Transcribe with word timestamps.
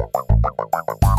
Bye-bye. 0.00 1.09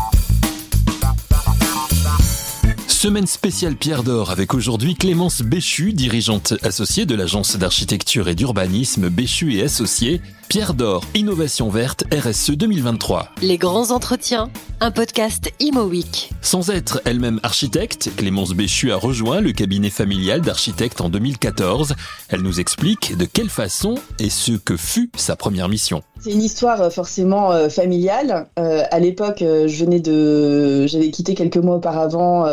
Semaine 3.02 3.26
spéciale 3.26 3.74
Pierre 3.74 4.04
d'Or 4.04 4.30
avec 4.30 4.54
aujourd'hui 4.54 4.94
Clémence 4.94 5.42
Béchu, 5.42 5.92
dirigeante 5.92 6.54
associée 6.62 7.04
de 7.04 7.16
l'agence 7.16 7.56
d'architecture 7.56 8.28
et 8.28 8.36
d'urbanisme 8.36 9.08
Béchu 9.08 9.56
et 9.56 9.64
Associés. 9.64 10.20
Pierre 10.52 10.74
d'Or, 10.74 11.02
Innovation 11.14 11.68
Verte, 11.68 12.04
RSE 12.12 12.50
2023. 12.50 13.30
Les 13.40 13.56
grands 13.56 13.90
entretiens, 13.90 14.50
un 14.80 14.90
podcast 14.90 15.50
Imo 15.60 15.84
Week. 15.84 16.30
Sans 16.42 16.70
être 16.70 17.00
elle-même 17.04 17.40
architecte, 17.42 18.10
Clémence 18.16 18.52
Béchu 18.52 18.92
a 18.92 18.96
rejoint 18.96 19.40
le 19.40 19.52
cabinet 19.52 19.88
familial 19.88 20.42
d'architectes 20.42 21.00
en 21.00 21.08
2014. 21.08 21.94
Elle 22.28 22.42
nous 22.42 22.60
explique 22.60 23.16
de 23.16 23.24
quelle 23.24 23.48
façon 23.48 23.94
et 24.18 24.28
ce 24.28 24.52
que 24.52 24.76
fut 24.76 25.10
sa 25.16 25.36
première 25.36 25.68
mission. 25.68 26.02
C'est 26.20 26.32
une 26.32 26.42
histoire 26.42 26.82
euh, 26.82 26.90
forcément 26.90 27.50
euh, 27.50 27.68
familiale. 27.68 28.46
Euh, 28.58 28.84
à 28.90 29.00
l'époque, 29.00 29.38
je 29.40 29.84
venais 29.84 30.00
de, 30.00 30.86
j'avais 30.86 31.10
quitté 31.10 31.34
quelques 31.34 31.56
mois 31.56 31.76
auparavant 31.76 32.46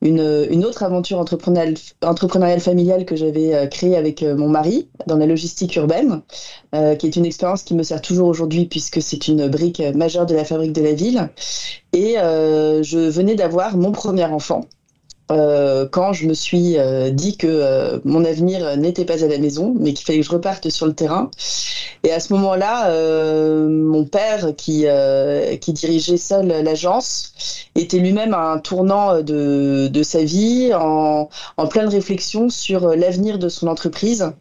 une, 0.00 0.64
autre 0.64 0.82
aventure 0.82 1.18
entrepreneuriale, 1.18 1.74
entrepreneuriale 2.02 2.60
familiale 2.60 3.04
que 3.04 3.16
j'avais 3.16 3.68
créée 3.70 3.96
avec 3.96 4.22
mon 4.22 4.48
mari 4.48 4.88
dans 5.06 5.16
la 5.16 5.26
logistique 5.26 5.76
urbaine, 5.76 6.22
qui 6.72 7.06
est 7.06 7.16
une 7.16 7.26
expérience 7.26 7.62
qui 7.62 7.74
me 7.74 7.82
sert 7.82 8.00
toujours 8.00 8.28
aujourd'hui 8.28 8.66
puisque 8.66 9.00
c'est 9.02 9.28
une 9.28 9.48
brique 9.48 9.82
majeure 9.94 10.26
de 10.26 10.34
la 10.34 10.44
fabrique 10.44 10.72
de 10.72 10.82
la 10.82 10.92
ville. 10.92 11.30
Et 11.92 12.14
je 12.14 13.08
venais 13.08 13.34
d'avoir 13.34 13.76
mon 13.76 13.92
premier 13.92 14.24
enfant. 14.24 14.66
Euh, 15.32 15.86
quand 15.90 16.12
je 16.12 16.26
me 16.26 16.34
suis 16.34 16.78
euh, 16.78 17.10
dit 17.10 17.36
que 17.36 17.46
euh, 17.46 17.98
mon 18.04 18.24
avenir 18.24 18.76
n'était 18.76 19.04
pas 19.04 19.24
à 19.24 19.26
la 19.26 19.38
maison, 19.38 19.74
mais 19.78 19.92
qu'il 19.92 20.04
fallait 20.04 20.20
que 20.20 20.26
je 20.26 20.30
reparte 20.30 20.68
sur 20.68 20.86
le 20.86 20.92
terrain. 20.92 21.30
Et 22.04 22.12
à 22.12 22.20
ce 22.20 22.32
moment-là, 22.34 22.90
mon 23.68 24.04
père, 24.04 24.56
qui, 24.56 24.86
qui 25.60 25.72
dirigeait 25.72 26.16
seul 26.16 26.48
l'agence, 26.48 27.32
était 27.76 27.98
lui-même 27.98 28.34
à 28.34 28.50
un 28.50 28.58
tournant 28.58 29.22
de, 29.22 29.86
de 29.88 30.02
sa 30.02 30.24
vie, 30.24 30.72
en, 30.74 31.28
en 31.56 31.66
pleine 31.68 31.88
réflexion 31.88 32.48
sur 32.48 32.88
l'avenir 32.96 33.38
de 33.38 33.48
son 33.48 33.68
entreprise. 33.68 34.32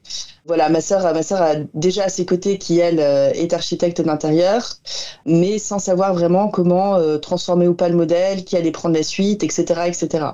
Voilà, 0.51 0.67
ma 0.67 0.81
sœur, 0.81 1.01
ma 1.13 1.23
sœur 1.23 1.41
a 1.41 1.55
déjà 1.73 2.03
à 2.03 2.09
ses 2.09 2.25
côtés 2.25 2.57
qui 2.57 2.77
elle 2.77 2.99
est 2.99 3.53
architecte 3.53 4.01
d'intérieur, 4.01 4.67
mais 5.25 5.59
sans 5.59 5.79
savoir 5.79 6.13
vraiment 6.13 6.49
comment 6.49 6.99
transformer 7.19 7.69
ou 7.69 7.73
pas 7.73 7.87
le 7.87 7.95
modèle, 7.95 8.43
qui 8.43 8.57
allait 8.57 8.71
prendre 8.71 8.93
la 8.95 9.03
suite, 9.03 9.45
etc., 9.45 9.83
etc. 9.87 10.25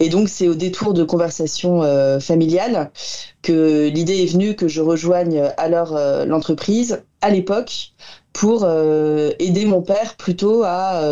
Et 0.00 0.08
donc, 0.08 0.28
c'est 0.28 0.48
au 0.48 0.54
détour 0.54 0.94
de 0.94 1.04
conversations 1.04 1.84
euh, 1.84 2.18
familiales 2.18 2.90
que 3.42 3.88
l'idée 3.88 4.22
est 4.22 4.32
venue 4.32 4.54
que 4.54 4.68
je 4.68 4.80
rejoigne 4.80 5.42
alors 5.56 5.96
euh, 5.96 6.24
l'entreprise 6.24 7.02
à 7.20 7.30
l'époque 7.30 7.92
pour 8.32 8.62
euh, 8.64 9.30
aider 9.38 9.66
mon 9.66 9.82
père 9.82 10.16
plutôt 10.16 10.62
à 10.64 11.02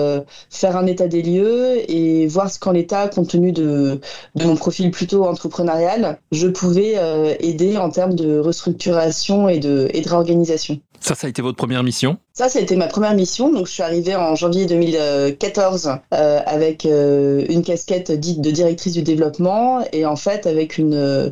faire 0.49 0.77
un 0.77 0.87
état 0.87 1.07
des 1.07 1.21
lieux 1.21 1.79
et 1.91 2.27
voir 2.27 2.51
ce 2.51 2.59
qu'en 2.59 2.73
l'état, 2.73 3.09
compte 3.09 3.29
tenu 3.29 3.53
de, 3.53 4.01
mon 4.37 4.57
profil 4.57 4.91
plutôt 4.91 5.27
entrepreneurial, 5.27 6.19
je 6.33 6.49
pouvais 6.49 6.97
aider 7.41 7.77
en 7.77 7.91
termes 7.91 8.15
de 8.15 8.39
restructuration 8.39 9.51
et 9.51 9.59
de 9.59 9.91
réorganisation. 10.09 10.81
Ça, 11.01 11.15
ça 11.15 11.27
a 11.27 11.31
été 11.31 11.43
votre 11.43 11.57
première 11.57 11.83
mission? 11.83 12.19
Ça, 12.33 12.49
c'était 12.49 12.77
ma 12.77 12.87
première 12.87 13.15
mission. 13.15 13.53
Donc, 13.53 13.67
je 13.67 13.73
suis 13.73 13.83
arrivée 13.83 14.15
en 14.15 14.37
janvier 14.37 14.67
2014 14.67 15.91
euh, 16.15 16.41
avec 16.47 16.87
euh, 16.87 17.45
une 17.49 17.63
casquette 17.63 18.13
dite 18.13 18.41
de 18.41 18.53
directrice 18.53 18.93
du 18.93 19.03
développement 19.03 19.85
et 19.93 20.07
en 20.07 20.15
fait 20.15 20.47
avec 20.47 20.79
une, 20.79 20.95
euh, 20.95 21.31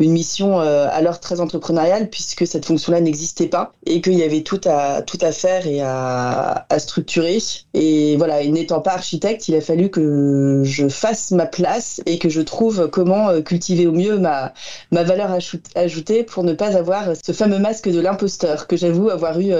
une 0.00 0.10
mission 0.10 0.58
alors 0.58 1.20
très 1.20 1.40
entrepreneuriale 1.40 2.10
puisque 2.10 2.46
cette 2.46 2.64
fonction-là 2.64 3.00
n'existait 3.00 3.46
pas 3.46 3.72
et 3.86 4.00
qu'il 4.00 4.14
y 4.14 4.22
avait 4.22 4.42
tout 4.42 4.60
à, 4.64 5.02
tout 5.02 5.18
à 5.20 5.30
faire 5.30 5.66
et 5.66 5.80
à, 5.82 6.66
à 6.68 6.78
structurer. 6.78 7.38
Et 7.74 8.16
voilà, 8.16 8.44
n'étant 8.44 8.80
pas 8.80 8.92
architecte, 8.92 9.48
il 9.48 9.54
a 9.54 9.60
fallu 9.60 9.88
que 9.88 10.62
je 10.64 10.88
fasse 10.88 11.30
ma 11.30 11.46
place 11.46 12.00
et 12.06 12.18
que 12.18 12.28
je 12.28 12.40
trouve 12.40 12.88
comment 12.90 13.40
cultiver 13.42 13.86
au 13.86 13.92
mieux 13.92 14.18
ma, 14.18 14.52
ma 14.90 15.04
valeur 15.04 15.38
ajoutée 15.76 16.24
pour 16.24 16.42
ne 16.42 16.54
pas 16.54 16.76
avoir 16.76 17.12
ce 17.24 17.32
fameux 17.32 17.58
masque 17.58 17.88
de 17.88 18.00
l'imposteur 18.00 18.66
que 18.66 18.76
j'avoue 18.76 19.10
avoir 19.10 19.38
eu 19.38 19.52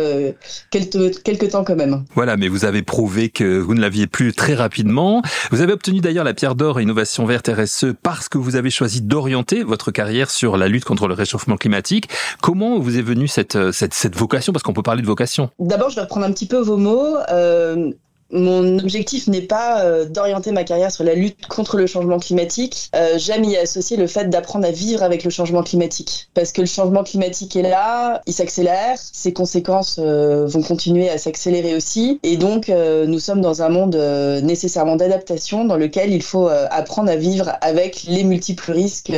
quelques 0.88 1.50
temps 1.50 1.64
quand 1.64 1.76
même. 1.76 2.04
Voilà, 2.14 2.36
mais 2.36 2.48
vous 2.48 2.64
avez 2.64 2.82
prouvé 2.82 3.28
que 3.28 3.58
vous 3.58 3.74
ne 3.74 3.80
l'aviez 3.80 4.06
plus 4.06 4.32
très 4.32 4.54
rapidement. 4.54 5.22
Vous 5.50 5.60
avez 5.60 5.72
obtenu 5.72 6.00
d'ailleurs 6.00 6.24
la 6.24 6.34
pierre 6.34 6.54
d'or 6.54 6.80
Innovation 6.80 7.24
Verte 7.26 7.48
RSE 7.48 7.86
parce 8.02 8.28
que 8.28 8.38
vous 8.38 8.56
avez 8.56 8.70
choisi 8.70 9.02
d'orienter 9.02 9.62
votre 9.62 9.90
carrière 9.90 10.30
sur 10.30 10.56
la 10.56 10.68
lutte 10.68 10.84
contre 10.84 11.08
le 11.08 11.14
réchauffement 11.14 11.56
climatique. 11.56 12.08
Comment 12.42 12.78
vous 12.78 12.98
est 12.98 13.02
venue 13.02 13.28
cette, 13.28 13.72
cette, 13.72 13.94
cette 13.94 14.16
vocation? 14.16 14.52
Parce 14.52 14.62
qu'on 14.62 14.72
peut 14.72 14.82
parler 14.82 15.02
de 15.02 15.06
vocation. 15.06 15.50
D'abord, 15.58 15.90
je 15.90 15.96
vais 15.96 16.02
reprendre 16.02 16.26
un 16.26 16.32
petit 16.32 16.46
peu 16.46 16.58
vos 16.58 16.76
mots. 16.76 17.16
Euh, 17.30 17.92
mon 18.32 18.78
objectif 18.78 19.26
n'est 19.26 19.42
pas 19.42 19.82
euh, 19.82 20.04
d'orienter 20.04 20.52
ma 20.52 20.64
carrière 20.64 20.92
sur 20.92 21.04
la 21.04 21.14
lutte 21.14 21.46
contre 21.46 21.76
le 21.76 21.86
changement 21.86 22.18
climatique. 22.18 22.90
Euh, 22.94 23.18
J'aime 23.18 23.44
y 23.44 23.56
associer 23.56 23.96
le 23.96 24.06
fait 24.06 24.30
d'apprendre 24.30 24.66
à 24.66 24.70
vivre 24.70 25.02
avec 25.02 25.24
le 25.24 25.30
changement 25.30 25.62
climatique. 25.62 26.28
Parce 26.34 26.52
que 26.52 26.60
le 26.60 26.66
changement 26.66 27.02
climatique 27.02 27.56
est 27.56 27.62
là, 27.62 28.22
il 28.26 28.32
s'accélère, 28.32 28.98
ses 28.98 29.32
conséquences 29.32 29.98
euh, 29.98 30.46
vont 30.46 30.62
continuer 30.62 31.08
à 31.10 31.18
s'accélérer 31.18 31.74
aussi. 31.74 32.20
Et 32.22 32.36
donc, 32.36 32.68
nous 32.68 33.18
sommes 33.18 33.40
dans 33.40 33.62
un 33.62 33.68
monde 33.68 33.96
nécessairement 34.42 34.96
d'adaptation 34.96 35.64
dans 35.64 35.76
lequel 35.76 36.12
il 36.12 36.22
faut 36.22 36.48
apprendre 36.48 37.10
à 37.10 37.16
vivre 37.16 37.52
avec 37.60 38.04
les 38.04 38.24
multiples 38.24 38.72
risques 38.72 39.12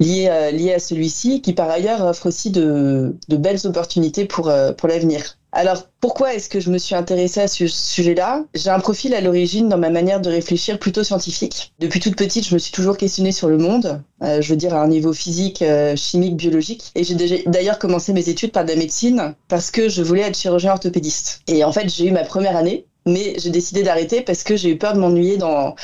liés, 0.00 0.50
liés 0.52 0.74
à 0.74 0.78
celui-ci, 0.78 1.40
qui 1.40 1.52
par 1.52 1.70
ailleurs 1.70 2.04
offre 2.04 2.26
aussi 2.26 2.50
de, 2.50 3.16
de 3.28 3.36
belles 3.36 3.66
opportunités 3.66 4.24
pour, 4.24 4.52
pour 4.76 4.88
l'avenir. 4.88 5.37
Alors, 5.52 5.88
pourquoi 6.00 6.34
est-ce 6.34 6.48
que 6.48 6.60
je 6.60 6.70
me 6.70 6.78
suis 6.78 6.94
intéressée 6.94 7.40
à 7.40 7.48
ce 7.48 7.66
sujet-là? 7.66 8.44
J'ai 8.54 8.68
un 8.68 8.80
profil 8.80 9.14
à 9.14 9.20
l'origine 9.20 9.68
dans 9.68 9.78
ma 9.78 9.88
manière 9.88 10.20
de 10.20 10.28
réfléchir 10.28 10.78
plutôt 10.78 11.02
scientifique. 11.02 11.72
Depuis 11.78 12.00
toute 12.00 12.16
petite, 12.16 12.46
je 12.46 12.54
me 12.54 12.58
suis 12.58 12.72
toujours 12.72 12.96
questionnée 12.96 13.32
sur 13.32 13.48
le 13.48 13.56
monde, 13.56 14.02
euh, 14.22 14.42
je 14.42 14.50
veux 14.50 14.56
dire 14.56 14.74
à 14.74 14.82
un 14.82 14.88
niveau 14.88 15.12
physique, 15.12 15.62
euh, 15.62 15.96
chimique, 15.96 16.36
biologique. 16.36 16.92
Et 16.94 17.02
j'ai 17.02 17.44
d'ailleurs 17.46 17.78
commencé 17.78 18.12
mes 18.12 18.28
études 18.28 18.52
par 18.52 18.64
de 18.64 18.70
la 18.70 18.76
médecine 18.76 19.34
parce 19.48 19.70
que 19.70 19.88
je 19.88 20.02
voulais 20.02 20.22
être 20.22 20.36
chirurgien 20.36 20.72
orthopédiste. 20.72 21.40
Et 21.46 21.64
en 21.64 21.72
fait, 21.72 21.88
j'ai 21.88 22.06
eu 22.06 22.12
ma 22.12 22.24
première 22.24 22.56
année 22.56 22.86
mais 23.08 23.34
j'ai 23.38 23.50
décidé 23.50 23.82
d'arrêter 23.82 24.20
parce 24.20 24.42
que 24.42 24.56
j'ai 24.56 24.70
eu 24.70 24.78
peur 24.78 24.94
de 24.94 24.98
m'ennuyer 25.00 25.36
dans, 25.36 25.74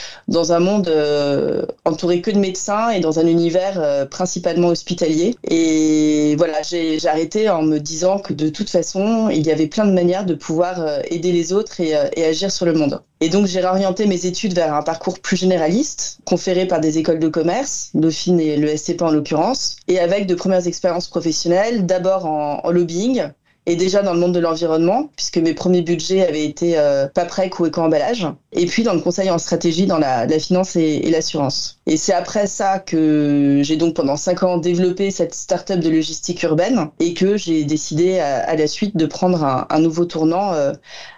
un 0.53 0.59
monde 0.61 0.89
euh, 0.89 1.65
entouré 1.85 2.21
que 2.21 2.31
de 2.31 2.39
médecins 2.39 2.91
et 2.91 3.01
dans 3.01 3.19
un 3.19 3.27
univers 3.27 3.81
euh, 3.81 4.07
principalement 4.07 4.69
hospitalier. 4.69 5.37
Et 5.45 6.35
voilà, 6.37 6.63
j'ai 6.63 6.99
arrêté 7.07 7.49
en 7.49 7.63
me 7.63 7.79
disant 7.79 8.19
que 8.19 8.33
de 8.33 8.49
toute 8.49 8.71
façon, 8.71 9.29
il 9.31 9.47
y 9.47 9.51
avait 9.51 9.67
plein 9.67 9.87
de 9.87 9.93
manières 9.93 10.27
de 10.27 10.35
pouvoir 10.35 10.81
euh, 10.81 11.01
aider 11.11 11.33
les 11.33 11.53
autres 11.53 11.81
et, 11.81 11.95
agir 12.25 12.51
sur 12.51 12.67
le 12.67 12.73
monde. 12.73 13.01
Et 13.21 13.29
donc 13.29 13.47
j'ai 13.47 13.61
réorienté 13.61 14.07
mes 14.07 14.27
études 14.27 14.55
vers 14.55 14.75
un 14.75 14.83
parcours 14.83 15.19
plus 15.19 15.37
généraliste, 15.37 16.19
conféré 16.25 16.67
par 16.67 16.81
des 16.81 16.99
écoles 16.99 17.19
de 17.19 17.29
commerce, 17.29 17.91
Dauphine 17.95 18.41
et 18.41 18.57
le 18.57 18.77
SCP 18.77 19.03
en 19.03 19.11
l'occurrence, 19.11 19.77
et 19.89 19.99
avec 19.99 20.27
de 20.27 20.35
premières 20.35 20.67
expériences 20.67 21.09
professionnelles, 21.09 21.87
d'abord 21.87 22.27
en 22.27 22.71
lobbying, 22.71 23.29
et 23.67 23.77
déjà 23.77 24.03
dans 24.03 24.13
le 24.13 24.21
monde 24.21 24.35
de 24.35 24.41
l'environnement, 24.41 25.09
puisque 25.17 25.39
mes 25.39 25.55
premiers 25.55 25.83
budgets 25.83 26.27
avaient 26.27 26.45
été 26.45 26.79
euh, 26.79 27.07
Paprec 27.09 27.59
ou 27.59 27.67
Éco-emballage, 27.67 28.27
et 28.53 28.67
puis 28.67 28.83
dans 28.83 28.95
le 28.95 29.01
conseil 29.01 29.31
en 29.31 29.39
stratégie 29.39 29.87
dans 29.87 29.99
la, 29.99 30.27
la 30.27 30.39
finance 30.39 30.77
et, 30.77 30.83
et 30.83 31.11
l'assurance. 31.11 31.81
Et 31.87 31.97
c'est 31.97 32.13
après 32.13 32.47
ça 32.47 32.79
que 32.79 33.61
j'ai 33.63 33.77
donc 33.77 33.95
pendant 33.95 34.17
cinq 34.17 34.43
ans 34.43 34.59
développé 34.59 35.11
cette 35.11 35.35
start-up 35.35 35.81
de 35.81 35.91
logistique 35.91 36.43
urbaine 36.43 36.89
et 37.01 37.15
que 37.15 37.37
j'ai 37.37 37.65
décidé 37.65 38.19
à, 38.19 38.55
la 38.55 38.67
suite 38.67 38.97
de 38.97 39.07
prendre 39.07 39.45
un, 39.45 39.67
un 39.71 39.79
nouveau 39.81 40.05
tournant 40.05 40.53
euh, 40.53 40.73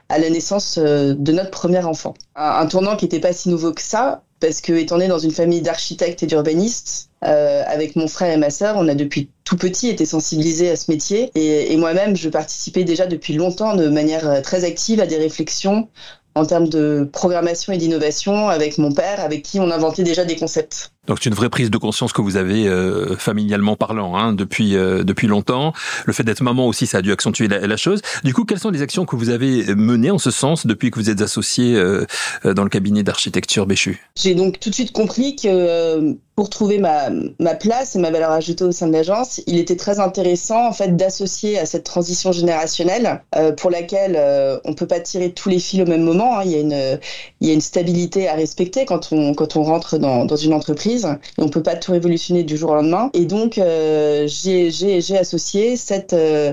à 0.09 0.19
la 0.19 0.31
naissance 0.31 0.78
euh, 0.78 1.15
de 1.17 1.33
notre 1.33 1.51
premier 1.51 1.84
enfant. 1.84 2.15
Un 2.37 2.67
tournant 2.67 2.97
qui 2.97 3.05
n'était 3.07 3.21
pas 3.21 3.33
si 3.33 3.49
nouveau 3.49 3.73
que 3.73 3.83
ça, 3.83 4.23
parce 4.41 4.61
que 4.61 4.73
étant 4.73 4.99
né 4.99 5.09
dans 5.09 5.19
une 5.19 5.31
famille 5.31 5.63
d'architectes 5.63 6.23
et 6.23 6.27
d'urbanistes, 6.27 7.11
euh, 7.25 7.63
avec 7.67 7.97
mon 7.97 8.09
frère 8.09 8.33
et 8.33 8.37
ma 8.37 8.51
sœur, 8.51 8.77
on 8.77 8.89
a 8.89 8.95
depuis 8.95 9.31
tout 9.45 9.57
petit 9.57 9.89
été 9.89 10.05
sensibilisés 10.05 10.71
à 10.71 10.77
ce 10.77 10.91
métier. 10.91 11.31
Et, 11.35 11.73
et 11.73 11.77
moi-même, 11.77 12.17
je 12.17 12.29
participais 12.29 12.85
déjà 12.85 13.07
depuis 13.07 13.35
longtemps 13.35 13.75
de 13.75 13.89
manière 13.89 14.29
euh, 14.29 14.41
très 14.41 14.65
active 14.65 15.01
à 15.01 15.07
des 15.07 15.17
réflexions 15.17 15.89
en 16.34 16.45
termes 16.45 16.69
de 16.69 17.09
programmation 17.13 17.72
et 17.72 17.78
d'innovation 17.78 18.49
avec 18.49 18.77
mon 18.77 18.93
père, 18.93 19.21
avec 19.21 19.43
qui 19.43 19.59
on 19.59 19.71
inventait 19.71 20.03
déjà 20.03 20.25
des 20.25 20.37
concepts. 20.37 20.93
Donc 21.07 21.19
c'est 21.21 21.31
une 21.31 21.35
vraie 21.35 21.49
prise 21.49 21.71
de 21.71 21.79
conscience 21.79 22.13
que 22.13 22.21
vous 22.21 22.37
avez 22.37 22.67
euh, 22.67 23.17
familialement 23.17 23.77
parlant 23.77 24.17
hein, 24.17 24.33
depuis 24.33 24.77
euh, 24.77 25.05
depuis 25.05 25.27
longtemps. 25.27 25.73
Le 26.05 26.13
fait 26.13 26.25
d'être 26.25 26.43
maman 26.43 26.67
aussi, 26.67 26.87
ça 26.87 26.99
a 26.99 27.03
dû 27.03 27.13
accentuer 27.13 27.49
la, 27.49 27.77
chose. 27.77 28.01
Du 28.25 28.33
coup, 28.33 28.45
quelles 28.45 28.59
sont 28.59 28.71
les 28.71 28.83
actions 28.83 29.05
que 29.05 29.17
vous 29.17 29.29
avez 29.29 29.75
menées 29.75 30.11
en 30.11 30.19
ce 30.19 30.31
sens 30.31 30.67
depuis 30.67 30.91
que 30.91 30.99
vous 30.99 31.11
êtes 31.11 31.21
associé 31.21 31.75
euh, 31.75 32.07
dans 32.45 32.65
le 32.65 32.71
cabinet 32.71 33.03
d'architecture 33.03 33.67
Béchu? 33.67 34.03
J'ai 34.17 34.35
donc 34.35 34.59
tout 34.59 34.71
de 34.71 34.75
suite 34.75 34.93
compris 34.93 35.37
que 35.37 36.17
pour 36.35 36.51
trouver 36.51 36.79
ma, 36.79 37.09
ma 37.41 37.55
place 37.55 37.97
et 37.97 37.99
ma 37.99 38.11
valeur 38.11 38.31
ajoutée 38.31 38.65
au 38.65 38.73
sein 38.73 38.89
de 38.89 38.93
l'agence, 38.93 39.41
il 39.47 39.59
était 39.59 39.77
très 39.77 40.01
intéressant 40.01 40.67
en 40.67 40.73
fait 40.73 40.97
d'associer 40.97 41.59
à 41.59 41.67
cette 41.67 41.85
transition 41.85 42.33
générationnelle 42.33 43.23
pour 43.57 43.71
laquelle 43.71 44.19
on 44.65 44.75
peut 44.75 44.87
pas 44.87 45.01
tirer 45.01 45.33
tous 45.33 45.49
les 45.49 45.59
fils 45.59 45.83
au 45.83 45.87
même 45.87 46.03
moment. 46.03 46.39
Hein. 46.39 46.43
Il 46.45 46.51
y 46.51 46.57
a 46.57 46.61
une 46.61 46.99
il 47.41 47.49
y 47.49 47.51
a 47.51 47.55
une 47.55 47.61
stabilité 47.61 48.29
à 48.29 48.35
respecter 48.35 48.85
quand 48.85 49.13
on 49.13 49.35
quand 49.35 49.57
on 49.57 49.63
rentre 49.63 49.99
dans 49.99 50.25
dans 50.25 50.37
une 50.37 50.53
entreprise 50.53 50.96
et 51.04 51.43
on 51.43 51.48
peut 51.48 51.63
pas 51.63 51.77
tout 51.77 51.93
révolutionner 51.93 52.43
du 52.45 52.57
jour 52.57 52.71
au 52.71 52.75
lendemain. 52.75 53.10
Et 53.15 53.27
donc, 53.27 53.59
euh, 53.59 54.27
j'ai 54.28 55.19
associé 55.19 55.77
cette, 55.77 56.13
euh, 56.13 56.53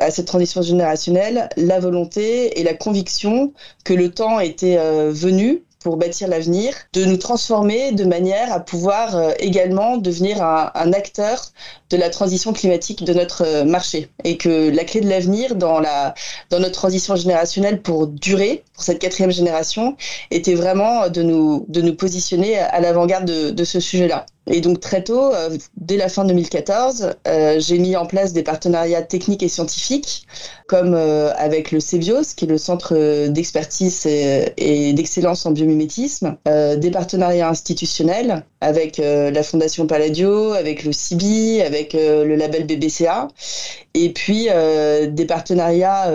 à 0.00 0.10
cette 0.10 0.26
transition 0.26 0.62
générationnelle 0.62 1.48
la 1.56 1.80
volonté 1.80 2.58
et 2.60 2.64
la 2.64 2.74
conviction 2.74 3.52
que 3.84 3.94
le 3.94 4.10
temps 4.10 4.40
était 4.40 4.76
venu 5.10 5.62
pour 5.82 5.96
bâtir 5.96 6.28
l'avenir, 6.28 6.74
de 6.92 7.04
nous 7.04 7.16
transformer 7.16 7.92
de 7.92 8.04
manière 8.04 8.52
à 8.52 8.60
pouvoir 8.60 9.16
euh, 9.16 9.32
également 9.38 9.96
devenir 9.96 10.42
un, 10.42 10.92
acteur 10.92 11.52
de 11.90 11.96
la 11.96 12.10
transition 12.10 12.52
climatique 12.52 13.04
de 13.04 13.12
notre 13.12 13.44
euh, 13.46 13.64
marché. 13.64 14.08
Et 14.24 14.36
que 14.36 14.70
la 14.70 14.84
clé 14.84 15.00
de 15.00 15.08
l'avenir 15.08 15.56
dans, 15.56 15.80
la, 15.80 16.14
dans 16.50 16.60
notre 16.60 16.74
transition 16.74 17.16
générationnelle 17.16 17.82
pour 17.82 18.06
durer, 18.06 18.64
pour 18.74 18.82
cette 18.82 18.98
quatrième 18.98 19.30
génération, 19.30 19.96
était 20.30 20.54
vraiment 20.54 21.08
de 21.08 21.22
nous, 21.22 21.66
de 21.68 21.80
nous 21.80 21.94
positionner 21.94 22.58
à 22.58 22.80
l'avant-garde 22.80 23.24
de, 23.24 23.50
de 23.50 23.64
ce 23.64 23.80
sujet-là. 23.80 24.26
Et 24.48 24.60
donc 24.60 24.80
très 24.80 25.04
tôt, 25.04 25.32
euh, 25.32 25.56
dès 25.76 25.96
la 25.96 26.08
fin 26.08 26.24
2014, 26.24 27.12
euh, 27.28 27.60
j'ai 27.60 27.78
mis 27.78 27.94
en 27.94 28.06
place 28.06 28.32
des 28.32 28.42
partenariats 28.42 29.02
techniques 29.02 29.42
et 29.44 29.48
scientifiques, 29.48 30.26
comme 30.66 30.94
euh, 30.94 31.32
avec 31.36 31.70
le 31.70 31.78
CEBIOS, 31.78 32.34
qui 32.36 32.46
est 32.46 32.48
le 32.48 32.58
centre 32.58 33.28
d'expertise 33.28 34.04
et, 34.06 34.92
d'excellence 34.94 35.46
en 35.46 35.52
biomimétisme, 35.52 36.36
des 36.44 36.90
partenariats 36.90 37.48
institutionnels 37.48 38.44
avec 38.60 38.98
la 38.98 39.42
Fondation 39.42 39.86
Palladio, 39.86 40.52
avec 40.52 40.84
le 40.84 40.92
CIBI, 40.92 41.62
avec 41.62 41.92
le 41.92 42.34
label 42.36 42.66
BBCA, 42.66 43.28
et 43.94 44.12
puis 44.12 44.48
des 45.08 45.26
partenariats 45.26 46.10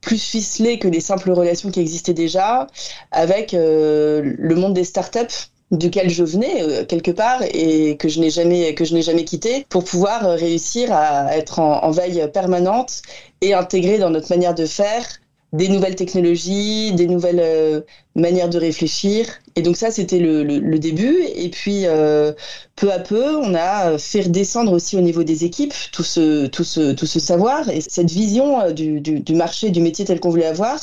plus 0.00 0.22
ficelés 0.22 0.78
que 0.78 0.88
les 0.88 1.00
simples 1.00 1.30
relations 1.30 1.70
qui 1.70 1.80
existaient 1.80 2.14
déjà 2.14 2.66
avec 3.12 3.52
le 3.52 4.54
monde 4.54 4.74
des 4.74 4.84
startups 4.84 5.50
duquel 5.70 6.10
je 6.10 6.24
venais 6.24 6.62
euh, 6.62 6.84
quelque 6.84 7.10
part 7.10 7.42
et 7.42 7.96
que 7.96 8.08
je 8.08 8.20
n'ai 8.20 8.30
jamais 8.30 8.74
que 8.74 8.84
je 8.84 8.94
n'ai 8.94 9.02
jamais 9.02 9.24
quitté 9.24 9.66
pour 9.68 9.84
pouvoir 9.84 10.26
euh, 10.26 10.34
réussir 10.34 10.92
à 10.92 11.36
être 11.36 11.58
en, 11.60 11.82
en 11.84 11.90
veille 11.90 12.28
permanente 12.32 13.02
et 13.40 13.54
intégrer 13.54 13.98
dans 13.98 14.10
notre 14.10 14.30
manière 14.30 14.54
de 14.54 14.66
faire 14.66 15.06
des 15.52 15.68
nouvelles 15.68 15.96
technologies, 15.96 16.92
des 16.92 17.06
nouvelles 17.06 17.40
euh, 17.42 17.80
manières 18.14 18.48
de 18.48 18.58
réfléchir. 18.58 19.26
Et 19.56 19.62
donc 19.62 19.76
ça, 19.76 19.90
c'était 19.90 20.18
le, 20.18 20.42
le, 20.44 20.78
début. 20.78 21.24
Et 21.34 21.48
puis, 21.48 21.86
euh, 21.86 22.32
peu 22.76 22.92
à 22.92 22.98
peu, 22.98 23.36
on 23.36 23.54
a 23.54 23.98
fait 23.98 24.22
redescendre 24.22 24.72
aussi 24.72 24.96
au 24.96 25.00
niveau 25.00 25.24
des 25.24 25.44
équipes 25.44 25.74
tout 25.92 26.02
ce, 26.02 26.46
tout 26.46 26.64
ce, 26.64 26.92
tout 26.92 27.06
ce 27.06 27.18
savoir 27.18 27.68
et 27.68 27.80
cette 27.80 28.10
vision 28.10 28.60
euh, 28.60 28.72
du, 28.72 29.00
du, 29.00 29.20
du 29.20 29.34
marché, 29.34 29.70
du 29.70 29.80
métier 29.80 30.04
tel 30.04 30.20
qu'on 30.20 30.30
voulait 30.30 30.46
avoir 30.46 30.78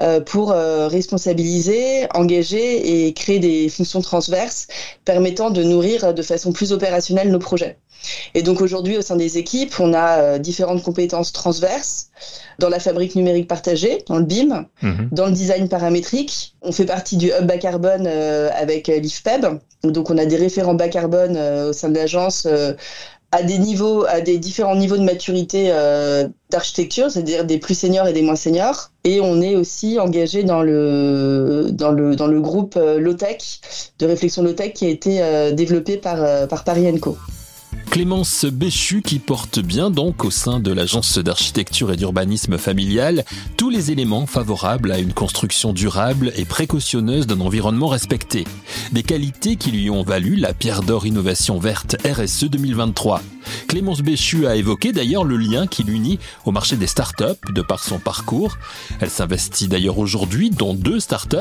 euh, 0.00 0.20
pour 0.20 0.50
responsabiliser, 0.50 2.06
engager 2.14 3.06
et 3.06 3.12
créer 3.12 3.38
des 3.38 3.68
fonctions 3.68 4.00
transverses 4.00 4.66
permettant 5.04 5.50
de 5.50 5.62
nourrir 5.62 6.14
de 6.14 6.22
façon 6.22 6.52
plus 6.52 6.72
opérationnelle 6.72 7.30
nos 7.30 7.38
projets. 7.38 7.78
Et 8.34 8.42
donc 8.42 8.60
aujourd'hui, 8.60 8.96
au 8.96 9.02
sein 9.02 9.16
des 9.16 9.38
équipes, 9.38 9.74
on 9.78 9.92
a 9.92 10.18
euh, 10.18 10.38
différentes 10.38 10.82
compétences 10.82 11.32
transverses 11.32 12.08
dans 12.58 12.68
la 12.68 12.78
fabrique 12.78 13.14
numérique 13.14 13.48
partagée, 13.48 14.02
dans 14.06 14.18
le 14.18 14.24
BIM, 14.24 14.66
mhm. 14.82 15.08
dans 15.12 15.26
le 15.26 15.32
design 15.32 15.68
paramétrique. 15.68 16.54
On 16.62 16.72
fait 16.72 16.84
partie 16.84 17.16
du 17.16 17.28
hub 17.28 17.46
bas 17.46 17.58
carbone 17.58 18.06
euh, 18.06 18.50
avec 18.54 18.88
euh, 18.88 18.98
l'IFPEB. 18.98 19.58
Donc 19.84 20.10
on 20.10 20.18
a 20.18 20.26
des 20.26 20.36
référents 20.36 20.74
bas 20.74 20.88
carbone 20.88 21.36
au 21.36 21.72
sein 21.72 21.88
de 21.88 21.96
l'agence 21.96 22.46
à 23.32 23.42
des 23.42 23.58
niveaux, 23.58 24.04
à 24.04 24.20
des 24.20 24.38
différents 24.38 24.76
niveaux 24.76 24.96
de 24.96 25.02
maturité 25.02 25.72
d'architecture, 26.50 27.10
c'est-à-dire 27.10 27.44
des 27.44 27.58
plus 27.58 27.74
seniors 27.74 28.06
et 28.06 28.12
des 28.12 28.22
moins 28.22 28.36
seniors. 28.36 28.92
Et 29.02 29.20
on 29.20 29.42
est 29.42 29.56
aussi 29.56 29.98
engagé 29.98 30.44
dans 30.44 30.62
le 30.62 31.70
dans 31.72 31.90
le 31.90 32.14
dans 32.14 32.28
le 32.28 32.40
groupe 32.40 32.76
Lotech 32.76 33.60
de 33.98 34.06
réflexion 34.06 34.44
Lotech 34.44 34.74
qui 34.74 34.86
a 34.86 34.88
été 34.88 35.52
développé 35.52 35.96
par 35.96 36.46
par 36.46 36.62
Paris 36.62 37.00
Co. 37.00 37.18
Clémence 37.92 38.46
Béchu 38.46 39.02
qui 39.02 39.18
porte 39.18 39.58
bien 39.58 39.90
donc 39.90 40.24
au 40.24 40.30
sein 40.30 40.60
de 40.60 40.72
l'agence 40.72 41.18
d'architecture 41.18 41.92
et 41.92 41.96
d'urbanisme 41.96 42.56
familial 42.56 43.22
tous 43.58 43.68
les 43.68 43.90
éléments 43.90 44.24
favorables 44.24 44.92
à 44.92 44.98
une 44.98 45.12
construction 45.12 45.74
durable 45.74 46.32
et 46.36 46.46
précautionneuse 46.46 47.26
d'un 47.26 47.40
environnement 47.40 47.88
respecté. 47.88 48.46
Des 48.92 49.02
qualités 49.02 49.56
qui 49.56 49.72
lui 49.72 49.90
ont 49.90 50.04
valu 50.04 50.36
la 50.36 50.54
Pierre 50.54 50.82
d'Or 50.82 51.04
Innovation 51.04 51.58
Verte 51.58 51.96
RSE 52.06 52.44
2023. 52.44 53.20
Clémence 53.68 54.00
Béchu 54.00 54.46
a 54.46 54.56
évoqué 54.56 54.92
d'ailleurs 54.92 55.24
le 55.24 55.36
lien 55.36 55.66
qui 55.66 55.82
l'unit 55.82 56.18
au 56.44 56.52
marché 56.52 56.76
des 56.76 56.86
startups 56.86 57.52
de 57.52 57.62
par 57.62 57.82
son 57.82 57.98
parcours. 57.98 58.58
Elle 59.00 59.10
s'investit 59.10 59.68
d'ailleurs 59.68 59.98
aujourd'hui 59.98 60.50
dans 60.50 60.74
deux 60.74 61.00
startups, 61.00 61.36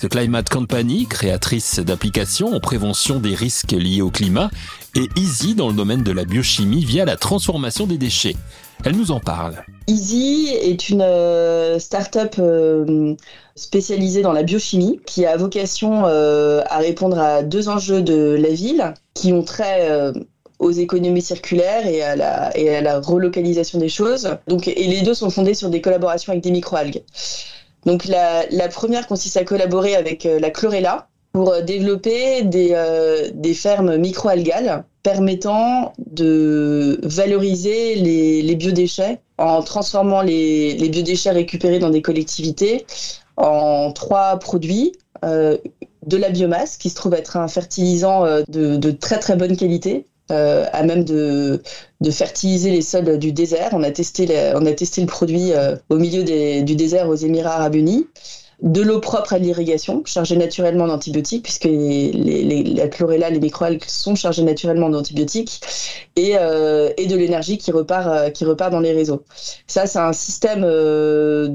The 0.00 0.08
Climate 0.08 0.48
Company, 0.48 1.06
créatrice 1.06 1.78
d'applications 1.80 2.54
en 2.54 2.60
prévention 2.60 3.18
des 3.20 3.34
risques 3.34 3.72
liés 3.72 4.02
au 4.02 4.10
climat, 4.10 4.50
et 4.96 5.08
Easy 5.16 5.54
dans 5.54 5.68
le 5.68 5.74
domaine 5.74 6.02
de 6.02 6.12
la 6.12 6.24
biochimie 6.24 6.84
via 6.84 7.04
la 7.04 7.16
transformation 7.16 7.86
des 7.86 7.98
déchets. 7.98 8.36
Elle 8.84 8.96
nous 8.96 9.10
en 9.10 9.20
parle. 9.20 9.64
Easy 9.86 10.48
est 10.48 10.88
une 10.88 11.02
euh, 11.02 11.78
start-up 11.78 12.34
euh, 12.38 13.14
spécialisée 13.56 14.22
dans 14.22 14.32
la 14.32 14.42
biochimie 14.42 15.00
qui 15.06 15.26
a 15.26 15.36
vocation 15.36 16.04
euh, 16.06 16.62
à 16.68 16.78
répondre 16.78 17.18
à 17.18 17.42
deux 17.42 17.68
enjeux 17.68 18.02
de 18.02 18.36
la 18.38 18.50
ville 18.50 18.94
qui 19.14 19.32
ont 19.32 19.42
trait 19.42 20.12
aux 20.58 20.70
économies 20.70 21.22
circulaires 21.22 21.86
et 21.86 22.02
à, 22.02 22.16
la, 22.16 22.56
et 22.56 22.74
à 22.74 22.80
la 22.80 23.00
relocalisation 23.00 23.78
des 23.78 23.88
choses. 23.88 24.36
Donc, 24.46 24.68
et 24.68 24.86
les 24.86 25.02
deux 25.02 25.14
sont 25.14 25.30
fondés 25.30 25.54
sur 25.54 25.70
des 25.70 25.80
collaborations 25.80 26.32
avec 26.32 26.42
des 26.42 26.50
microalgues. 26.50 27.02
Donc 27.86 28.06
la, 28.06 28.44
la 28.50 28.68
première 28.68 29.06
consiste 29.06 29.36
à 29.36 29.44
collaborer 29.44 29.94
avec 29.94 30.24
la 30.24 30.50
chlorella, 30.50 31.08
pour 31.34 31.52
euh, 31.52 31.60
développer 31.60 32.42
des, 32.42 32.70
euh, 32.72 33.28
des 33.34 33.52
fermes 33.52 33.96
microalgales 33.96 34.84
permettant 35.02 35.92
de 35.98 36.98
valoriser 37.02 37.96
les, 37.96 38.40
les 38.40 38.54
biodéchets 38.54 39.20
en 39.36 39.62
transformant 39.62 40.22
les, 40.22 40.74
les, 40.74 40.88
biodéchets 40.88 41.32
récupérés 41.32 41.80
dans 41.80 41.90
des 41.90 42.00
collectivités 42.00 42.86
en 43.36 43.92
trois 43.92 44.38
produits. 44.38 44.92
Euh, 45.24 45.58
de 46.06 46.18
la 46.18 46.28
biomasse, 46.28 46.76
qui 46.76 46.90
se 46.90 46.94
trouve 46.94 47.14
être 47.14 47.38
un 47.38 47.48
fertilisant 47.48 48.26
euh, 48.26 48.42
de, 48.48 48.76
de 48.76 48.90
très 48.90 49.18
très 49.18 49.36
bonne 49.36 49.56
qualité, 49.56 50.06
euh, 50.30 50.66
à 50.72 50.82
même 50.82 51.04
de, 51.04 51.60
fertiliser 52.10 52.70
les 52.70 52.82
sols 52.82 53.18
du 53.18 53.32
désert. 53.32 53.70
On 53.72 53.82
a 53.82 53.90
testé, 53.90 54.52
on 54.54 54.66
a 54.66 54.72
testé 54.72 55.00
le 55.00 55.06
produit 55.06 55.52
au 55.88 55.96
milieu 55.96 56.22
du 56.62 56.76
désert 56.76 57.08
aux 57.08 57.14
Émirats 57.14 57.54
arabes 57.54 57.76
unis 57.76 58.06
de 58.62 58.80
l'eau 58.80 59.00
propre 59.00 59.34
à 59.34 59.38
l'irrigation, 59.38 60.02
chargée 60.04 60.36
naturellement 60.36 60.86
d'antibiotiques, 60.86 61.42
puisque 61.42 61.68
la 61.68 62.88
chlorella, 62.88 63.30
les 63.30 63.40
microalgues 63.40 63.84
sont 63.86 64.14
chargées 64.14 64.42
naturellement 64.42 64.88
d'antibiotiques, 64.88 65.60
et, 66.16 66.36
euh, 66.38 66.90
et 66.96 67.06
de 67.06 67.16
l'énergie 67.16 67.58
qui 67.58 67.72
repart, 67.72 68.06
euh, 68.06 68.30
qui 68.30 68.44
repart 68.44 68.70
dans 68.70 68.80
les 68.80 68.92
réseaux. 68.92 69.24
Ça, 69.66 69.86
c'est 69.86 69.98
un 69.98 70.12
système 70.12 70.62
euh, 70.64 71.48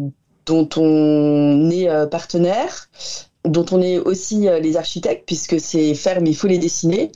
dont 0.46 0.70
on 0.76 1.70
est 1.72 1.88
partenaire, 2.10 2.90
dont 3.46 3.66
on 3.72 3.82
est 3.82 3.98
aussi 3.98 4.48
les 4.62 4.78
architectes, 4.78 5.24
puisque 5.26 5.60
ces 5.60 5.94
fermes, 5.94 6.26
il 6.26 6.36
faut 6.36 6.48
les 6.48 6.58
dessiner. 6.58 7.12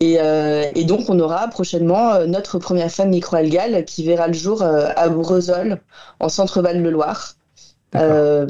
Et, 0.00 0.18
et, 0.74 0.84
donc, 0.84 1.10
on 1.10 1.18
aura 1.18 1.48
prochainement 1.48 2.24
notre 2.26 2.58
première 2.58 2.90
ferme 2.90 3.10
microalgale 3.10 3.84
qui 3.84 4.04
verra 4.04 4.28
le 4.28 4.32
jour 4.32 4.62
à 4.62 5.08
Brezol, 5.08 5.80
en 6.20 6.28
Centre-Val-de-Loire. 6.28 7.34
Euh, 7.94 8.46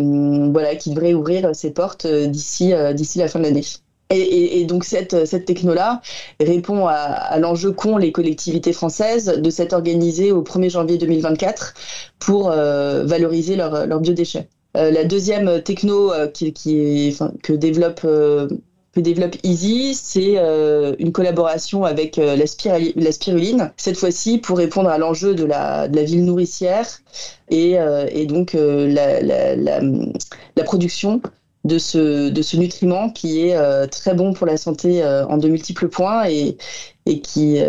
voilà, 0.51 0.75
qui 0.75 0.91
devrait 0.91 1.15
ouvrir 1.15 1.55
ses 1.55 1.71
portes 1.71 2.07
euh, 2.07 2.27
d'ici 2.27 2.73
euh, 2.73 2.93
d'ici 2.93 3.19
la 3.19 3.29
fin 3.29 3.39
de 3.39 3.45
l'année. 3.45 3.63
Et, 4.11 4.61
et, 4.61 4.65
donc 4.65 4.85
cette, 4.85 5.27
cette 5.27 5.45
techno-là 5.45 6.01
répond 6.41 6.87
à, 6.87 6.95
à 6.95 7.39
l'enjeu 7.39 7.73
qu'ont 7.73 7.99
les 7.99 8.11
collectivités 8.11 8.73
françaises 8.73 9.27
de 9.27 9.51
s'être 9.51 9.75
organisées 9.75 10.33
au 10.33 10.43
1er 10.43 10.71
janvier 10.71 10.97
2024 10.97 11.75
pour 12.19 12.49
valoriser 12.49 13.55
leurs 13.55 13.87
leur 13.87 14.01
biodéchets. 14.01 14.49
la 14.75 15.05
deuxième 15.05 15.63
techno 15.63 16.11
qui, 16.33 16.55
qui 16.55 16.79
est, 16.79 17.13
enfin, 17.13 17.35
que 17.43 17.53
développe 17.53 18.07
développe 19.03 19.37
Easy, 19.43 19.95
c'est 19.95 20.35
euh, 20.37 20.95
une 20.99 21.13
collaboration 21.13 21.85
avec 21.85 22.19
euh, 22.19 22.37
la, 22.37 23.13
spiruline, 23.13 23.73
cette 23.77 23.97
fois-ci 23.97 24.39
pour 24.39 24.59
répondre 24.59 24.89
à 24.89 24.99
l'enjeu 24.99 25.35
de 25.35 25.45
la, 25.45 25.89
ville 25.89 26.25
nourricière 26.25 26.87
et, 27.51 27.79
euh, 27.79 28.07
donc 28.27 28.55
la, 28.55 29.81
production 30.65 31.21
de 31.65 31.79
ce, 31.79 32.57
nutriment 32.57 33.11
qui 33.11 33.41
est 33.41 33.89
très 33.89 34.15
bon 34.15 34.33
pour 34.33 34.47
la 34.47 34.57
santé 34.57 35.05
en 35.05 35.37
de 35.37 35.49
multiples 35.49 35.89
points 35.89 36.29
et, 36.29 36.57
qui, 37.21 37.61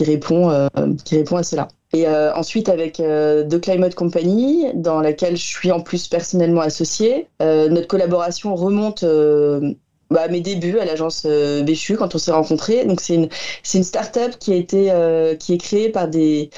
répond, 0.00 0.48
à 0.48 1.42
cela. 1.42 1.68
Et 1.94 2.08
ensuite 2.08 2.68
avec 2.68 2.96
The 2.96 3.60
Climate 3.60 3.94
Company, 3.94 4.66
dans 4.74 5.00
laquelle 5.00 5.36
je 5.36 5.44
suis 5.44 5.72
en 5.72 5.80
plus 5.80 6.08
personnellement 6.08 6.62
associée, 6.62 7.26
notre 7.40 7.86
collaboration 7.86 8.54
remonte 8.54 9.04
bah, 10.12 10.28
mes 10.28 10.40
débuts 10.40 10.78
à 10.78 10.84
l'agence 10.84 11.24
euh, 11.26 11.62
Béchu 11.62 11.96
quand 11.96 12.14
on 12.14 12.18
s'est 12.18 12.32
rencontrés. 12.32 12.84
Donc 12.84 13.00
c'est 13.00 13.14
une 13.14 13.28
c'est 13.62 13.78
une 13.78 13.84
start-up 13.84 14.36
qui 14.38 14.52
a 14.52 14.56
été 14.56 14.90
euh, 14.90 15.34
qui 15.36 15.54
est 15.54 15.58
créée 15.58 15.88
par 15.88 16.08
des 16.08 16.50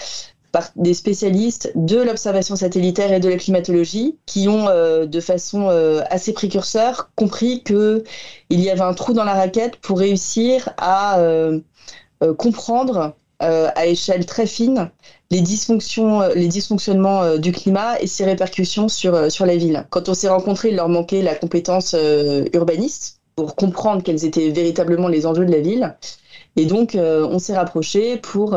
par 0.52 0.70
des 0.76 0.94
spécialistes 0.94 1.72
de 1.74 2.00
l'observation 2.00 2.54
satellitaire 2.56 3.12
et 3.12 3.20
de 3.20 3.28
la 3.28 3.36
climatologie 3.36 4.18
qui 4.26 4.48
ont 4.48 4.68
euh, 4.68 5.06
de 5.06 5.20
façon 5.20 5.68
assez 6.10 6.32
précurseur 6.32 7.10
compris 7.16 7.62
que 7.62 8.04
il 8.50 8.60
y 8.60 8.70
avait 8.70 8.80
un 8.82 8.94
trou 8.94 9.12
dans 9.14 9.24
la 9.24 9.34
raquette 9.34 9.76
pour 9.76 9.98
réussir 9.98 10.68
à 10.78 11.18
comprendre 12.38 13.14
à 13.40 13.86
échelle 13.86 14.24
très 14.26 14.46
fine 14.46 14.90
les 15.30 15.40
dysfonctions, 15.40 16.20
les 16.34 16.48
dysfonctionnements 16.48 17.36
du 17.36 17.52
climat 17.52 18.00
et 18.00 18.06
ses 18.06 18.24
répercussions 18.24 18.88
sur, 18.88 19.30
sur 19.30 19.46
la 19.46 19.56
ville. 19.56 19.86
Quand 19.90 20.08
on 20.08 20.14
s'est 20.14 20.28
rencontrés, 20.28 20.68
il 20.68 20.76
leur 20.76 20.88
manquait 20.88 21.22
la 21.22 21.34
compétence 21.34 21.96
urbaniste 22.52 23.20
pour 23.36 23.56
comprendre 23.56 24.02
quels 24.02 24.24
étaient 24.24 24.50
véritablement 24.50 25.08
les 25.08 25.26
enjeux 25.26 25.44
de 25.44 25.52
la 25.52 25.60
ville. 25.60 25.96
Et 26.56 26.66
donc, 26.66 26.96
on 26.96 27.38
s'est 27.40 27.56
rapprochés 27.56 28.16
pour 28.16 28.54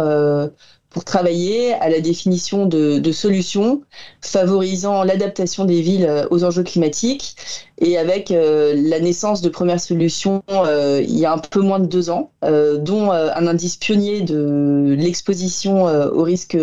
pour 0.89 1.03
travailler 1.03 1.73
à 1.73 1.89
la 1.89 1.99
définition 1.99 2.65
de, 2.65 3.11
solutions 3.11 3.83
favorisant 4.21 5.03
l'adaptation 5.03 5.65
des 5.65 5.81
villes 5.81 6.07
euh, 6.07 6.25
aux 6.31 6.43
enjeux 6.43 6.63
climatiques 6.63 7.35
et 7.79 7.97
avec 7.97 8.31
euh, 8.31 8.73
la 8.75 8.99
naissance 8.99 9.41
de 9.41 9.49
premières 9.49 9.79
solutions 9.79 10.41
euh, 10.49 11.01
il 11.07 11.17
y 11.17 11.25
a 11.25 11.33
un 11.33 11.37
peu 11.37 11.61
moins 11.61 11.79
de 11.79 11.85
deux 11.85 12.09
ans, 12.09 12.31
dont 12.41 13.11
un 13.11 13.47
indice 13.47 13.77
pionnier 13.77 14.21
de 14.21 14.95
l'exposition 14.97 15.85
aux 15.85 16.23
risques 16.23 16.57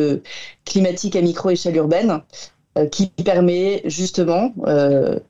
climatiques 0.64 1.16
à 1.16 1.20
micro-échelle 1.20 1.76
urbaine, 1.76 2.22
qui 2.90 3.06
permet 3.06 3.82
justement 3.84 4.52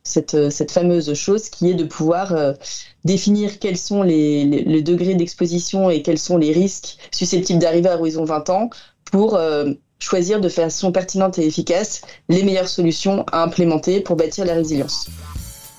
cette, 0.03 0.51
cette, 0.51 0.71
fameuse 0.71 1.13
chose 1.15 1.51
qui 1.51 1.71
est 1.71 1.75
de 1.75 1.85
pouvoir 1.85 2.55
définir 3.05 3.59
quels 3.59 3.77
sont 3.77 4.03
les, 4.03 4.45
les 4.45 4.83
degrés 4.83 5.15
d'exposition 5.15 5.91
et 5.91 6.03
quels 6.03 6.19
sont 6.19 6.39
les 6.39 6.53
risques 6.53 6.97
susceptibles 7.13 7.59
d'arriver 7.59 7.91
à 7.91 7.99
horizon 7.99 8.25
20 8.25 8.51
ans 8.51 8.71
pour 9.15 9.37
euh, 9.37 9.73
choisir 10.01 10.41
de 10.41 10.49
façon 10.49 10.91
pertinente 10.91 11.39
et 11.39 11.47
efficace 11.47 12.03
les 12.29 12.43
meilleures 12.43 12.69
solutions 12.69 13.25
à 13.31 13.45
implémenter 13.45 14.01
pour 14.01 14.17
bâtir 14.17 14.45
la 14.45 14.55
résilience. 14.55 15.07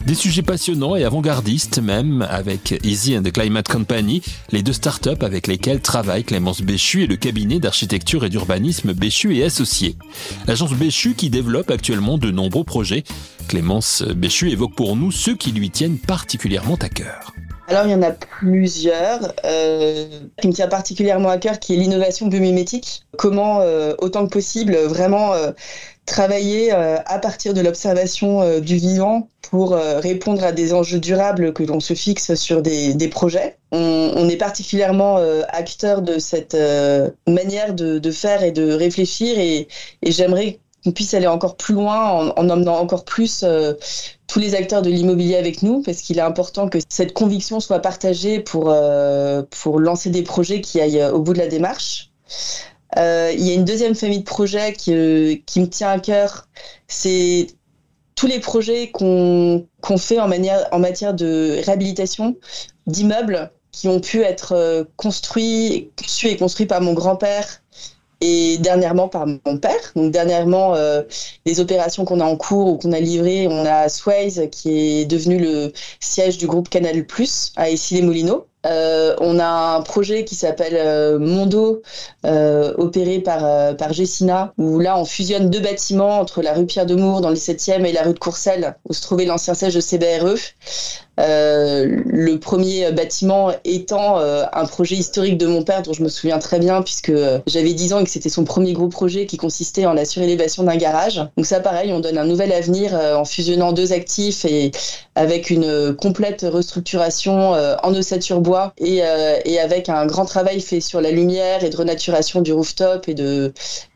Des 0.05 0.13
sujets 0.13 0.43
passionnants 0.43 0.95
et 0.95 1.03
avant-gardistes 1.03 1.81
même 1.81 2.21
avec 2.29 2.79
Easy 2.83 3.17
and 3.17 3.23
the 3.23 3.31
Climate 3.31 3.67
Company, 3.67 4.21
les 4.51 4.61
deux 4.61 4.71
startups 4.71 5.23
avec 5.23 5.47
lesquelles 5.47 5.81
travaillent 5.81 6.23
Clémence 6.23 6.61
Béchu 6.61 7.03
et 7.03 7.07
le 7.07 7.15
cabinet 7.15 7.59
d'architecture 7.59 8.23
et 8.23 8.29
d'urbanisme 8.29 8.93
Béchu 8.93 9.35
et 9.35 9.43
Associés. 9.43 9.97
L'agence 10.45 10.73
Béchu 10.73 11.15
qui 11.15 11.31
développe 11.31 11.71
actuellement 11.71 12.19
de 12.19 12.29
nombreux 12.29 12.63
projets. 12.63 13.03
Clémence 13.47 14.03
Béchu 14.03 14.51
évoque 14.51 14.75
pour 14.75 14.95
nous 14.95 15.11
ceux 15.11 15.35
qui 15.35 15.51
lui 15.51 15.71
tiennent 15.71 15.97
particulièrement 15.97 16.75
à 16.75 16.89
cœur. 16.89 17.33
Alors, 17.67 17.85
il 17.85 17.91
y 17.91 17.95
en 17.95 18.03
a 18.03 18.11
plusieurs. 18.11 19.33
Euh, 19.43 20.05
qui 20.39 20.47
me 20.47 20.53
tient 20.53 20.67
particulièrement 20.67 21.29
à 21.29 21.37
cœur, 21.37 21.59
qui 21.59 21.73
est 21.73 21.77
l'innovation 21.77 22.27
biomimétique. 22.27 23.03
Comment, 23.17 23.61
euh, 23.61 23.95
autant 23.97 24.27
que 24.27 24.31
possible, 24.31 24.75
vraiment 24.75 25.33
euh, 25.33 25.51
travailler 26.05 26.73
euh, 26.73 26.97
à 27.05 27.19
partir 27.19 27.53
de 27.53 27.61
l'observation 27.61 28.59
du 28.59 28.75
vivant 28.75 29.27
pour 29.41 29.75
répondre 29.75 30.43
à 30.43 30.51
des 30.51 30.73
enjeux 30.73 30.99
durables 30.99 31.53
que 31.53 31.63
l'on 31.63 31.79
se 31.79 31.93
fixe 31.93 32.33
sur 32.35 32.61
des, 32.61 32.93
des 32.93 33.07
projets. 33.07 33.57
On, 33.71 34.11
on, 34.15 34.27
est 34.27 34.37
particulièrement 34.37 35.17
acteur 35.49 36.01
de 36.01 36.17
cette 36.17 36.57
manière 37.27 37.73
de, 37.73 37.99
de, 37.99 38.11
faire 38.11 38.43
et 38.43 38.51
de 38.51 38.73
réfléchir 38.73 39.37
et, 39.37 39.67
et 40.01 40.11
j'aimerais 40.11 40.59
qu'on 40.83 40.91
puisse 40.91 41.13
aller 41.13 41.27
encore 41.27 41.57
plus 41.57 41.75
loin 41.75 42.09
en, 42.09 42.29
en 42.29 42.49
emmenant 42.49 42.77
encore 42.79 43.05
plus 43.05 43.45
tous 44.27 44.39
les 44.39 44.55
acteurs 44.55 44.81
de 44.81 44.89
l'immobilier 44.89 45.35
avec 45.35 45.61
nous 45.63 45.81
parce 45.81 46.01
qu'il 46.01 46.17
est 46.17 46.21
important 46.21 46.67
que 46.67 46.79
cette 46.89 47.13
conviction 47.13 47.59
soit 47.59 47.79
partagée 47.79 48.39
pour, 48.39 48.69
euh, 48.69 49.43
pour 49.61 49.79
lancer 49.79 50.09
des 50.09 50.23
projets 50.23 50.61
qui 50.61 50.81
aillent 50.81 51.03
au 51.03 51.19
bout 51.19 51.33
de 51.33 51.39
la 51.39 51.47
démarche. 51.47 52.11
Euh, 52.97 53.31
il 53.33 53.45
y 53.45 53.51
a 53.51 53.53
une 53.53 53.65
deuxième 53.65 53.95
famille 53.95 54.19
de 54.19 54.23
projets 54.23 54.73
qui, 54.73 54.93
euh, 54.93 55.35
qui 55.45 55.59
me 55.59 55.67
tient 55.67 55.89
à 55.89 55.99
cœur, 55.99 56.47
c'est 56.87 57.47
tous 58.15 58.27
les 58.27 58.39
projets 58.39 58.91
qu'on 58.91 59.67
fait 59.97 60.19
en, 60.19 60.27
matière 60.27 61.13
de 61.13 61.61
réhabilitation 61.65 62.37
d'immeubles 62.87 63.51
qui 63.73 63.89
ont 63.89 63.99
pu 63.99 64.21
être 64.21 64.87
construits, 64.95 65.91
conçus 65.97 66.27
et 66.27 66.37
construits 66.37 66.65
par 66.65 66.79
mon 66.79 66.93
grand-père 66.93 67.61
et 68.21 68.57
dernièrement 68.59 69.07
par 69.07 69.27
mon 69.27 69.57
père. 69.57 69.91
Donc 69.95 70.11
dernièrement, 70.11 70.75
euh, 70.75 71.03
les 71.45 71.59
opérations 71.59 72.05
qu'on 72.05 72.19
a 72.19 72.25
en 72.25 72.37
cours 72.37 72.67
ou 72.67 72.77
qu'on 72.77 72.91
a 72.91 72.99
livrées, 72.99 73.47
on 73.47 73.65
a 73.65 73.89
Swayze 73.89 74.47
qui 74.51 75.01
est 75.01 75.05
devenu 75.05 75.37
le 75.37 75.71
siège 75.99 76.37
du 76.37 76.47
groupe 76.47 76.69
Canal 76.69 77.05
Plus 77.05 77.51
à 77.55 77.69
Issy-les-Moulineaux. 77.69 78.47
Euh, 78.65 79.15
on 79.19 79.39
a 79.39 79.45
un 79.45 79.81
projet 79.81 80.25
qui 80.25 80.35
s'appelle 80.35 80.75
euh, 80.75 81.19
Mondo, 81.19 81.81
opéré 82.77 83.19
par, 83.19 83.75
par 83.77 83.91
où 84.57 84.79
là 84.79 84.97
on 84.97 85.05
fusionne 85.05 85.49
deux 85.49 85.59
bâtiments 85.59 86.19
entre 86.19 86.41
la 86.41 86.53
rue 86.53 86.65
Pierre 86.65 86.85
de 86.85 86.95
Mour 86.95 87.21
dans 87.21 87.29
le 87.29 87.35
7e 87.35 87.85
et 87.85 87.91
la 87.91 88.03
rue 88.03 88.13
de 88.13 88.19
Courcelles, 88.19 88.75
où 88.89 88.93
se 88.93 89.01
trouvait 89.01 89.25
l'ancien 89.25 89.53
siège 89.53 89.75
de 89.75 89.79
CBRE. 89.79 90.35
Euh, 91.17 92.01
le 92.05 92.39
premier 92.39 92.91
bâtiment 92.91 93.51
étant 93.63 94.19
euh, 94.19 94.43
un 94.51 94.65
projet 94.65 94.95
historique 94.95 95.37
de 95.37 95.47
mon 95.47 95.63
père 95.63 95.81
dont 95.81 95.93
je 95.93 96.03
me 96.03 96.09
souviens 96.09 96.39
très 96.39 96.59
bien 96.59 96.81
puisque 96.81 97.09
euh, 97.09 97.39
j'avais 97.47 97.73
10 97.73 97.93
ans 97.93 97.99
et 97.99 98.03
que 98.03 98.09
c'était 98.09 98.29
son 98.29 98.43
premier 98.43 98.73
gros 98.73 98.89
projet 98.89 99.25
qui 99.25 99.37
consistait 99.37 99.85
en 99.85 99.93
la 99.93 100.03
surélévation 100.03 100.63
d'un 100.63 100.75
garage. 100.75 101.21
Donc 101.37 101.45
ça 101.45 101.61
pareil, 101.61 101.93
on 101.93 102.01
donne 102.01 102.17
un 102.17 102.25
nouvel 102.25 102.51
avenir 102.51 102.93
en 102.93 103.23
fusionnant 103.23 103.71
deux 103.71 103.93
actifs 103.93 104.43
et 104.45 104.71
avec 105.15 105.49
une 105.49 105.95
complète 105.95 106.45
restructuration 106.49 107.53
en 107.83 107.93
ossature 107.93 108.41
bois 108.41 108.54
et, 108.77 109.01
et 109.45 109.59
avec 109.59 109.89
un 109.89 110.05
grand 110.05 110.25
travail 110.25 110.61
fait 110.61 110.81
sur 110.81 111.01
la 111.01 111.11
lumière 111.11 111.63
et 111.63 111.69
de 111.69 111.77
renaturation 111.77 112.41
du 112.41 112.53
rooftop 112.53 113.07
et 113.07 113.13
de 113.13 113.53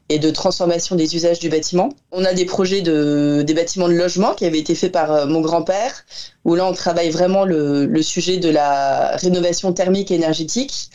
et 0.10 0.18
de 0.18 0.32
transformation 0.32 0.96
des 0.96 1.16
usages 1.16 1.40
du 1.40 1.50
bâtiment. 1.50 1.90
On 2.12 2.26
a 2.26 2.34
des 2.34 2.46
projets 2.46 2.82
de 2.82 3.44
des 3.46 3.54
bâtiments 3.54 3.88
de 3.88 3.94
logement 3.94 4.34
qui 4.34 4.46
avaient 4.46 4.60
été 4.60 4.76
faits 4.76 4.92
par 4.92 5.12
euh, 5.12 5.26
mon 5.28 5.40
grand-père, 5.42 6.04
où 6.46 6.56
là 6.56 6.66
on 6.66 6.74
travaille 6.74 7.12
vraiment 7.12 7.46
le, 7.46 8.02
sujet 8.02 8.38
de 8.38 8.50
la 8.50 9.16
rénovation 9.18 9.72
thermique 9.72 10.10
et 10.10 10.16
énergétique 10.16 10.90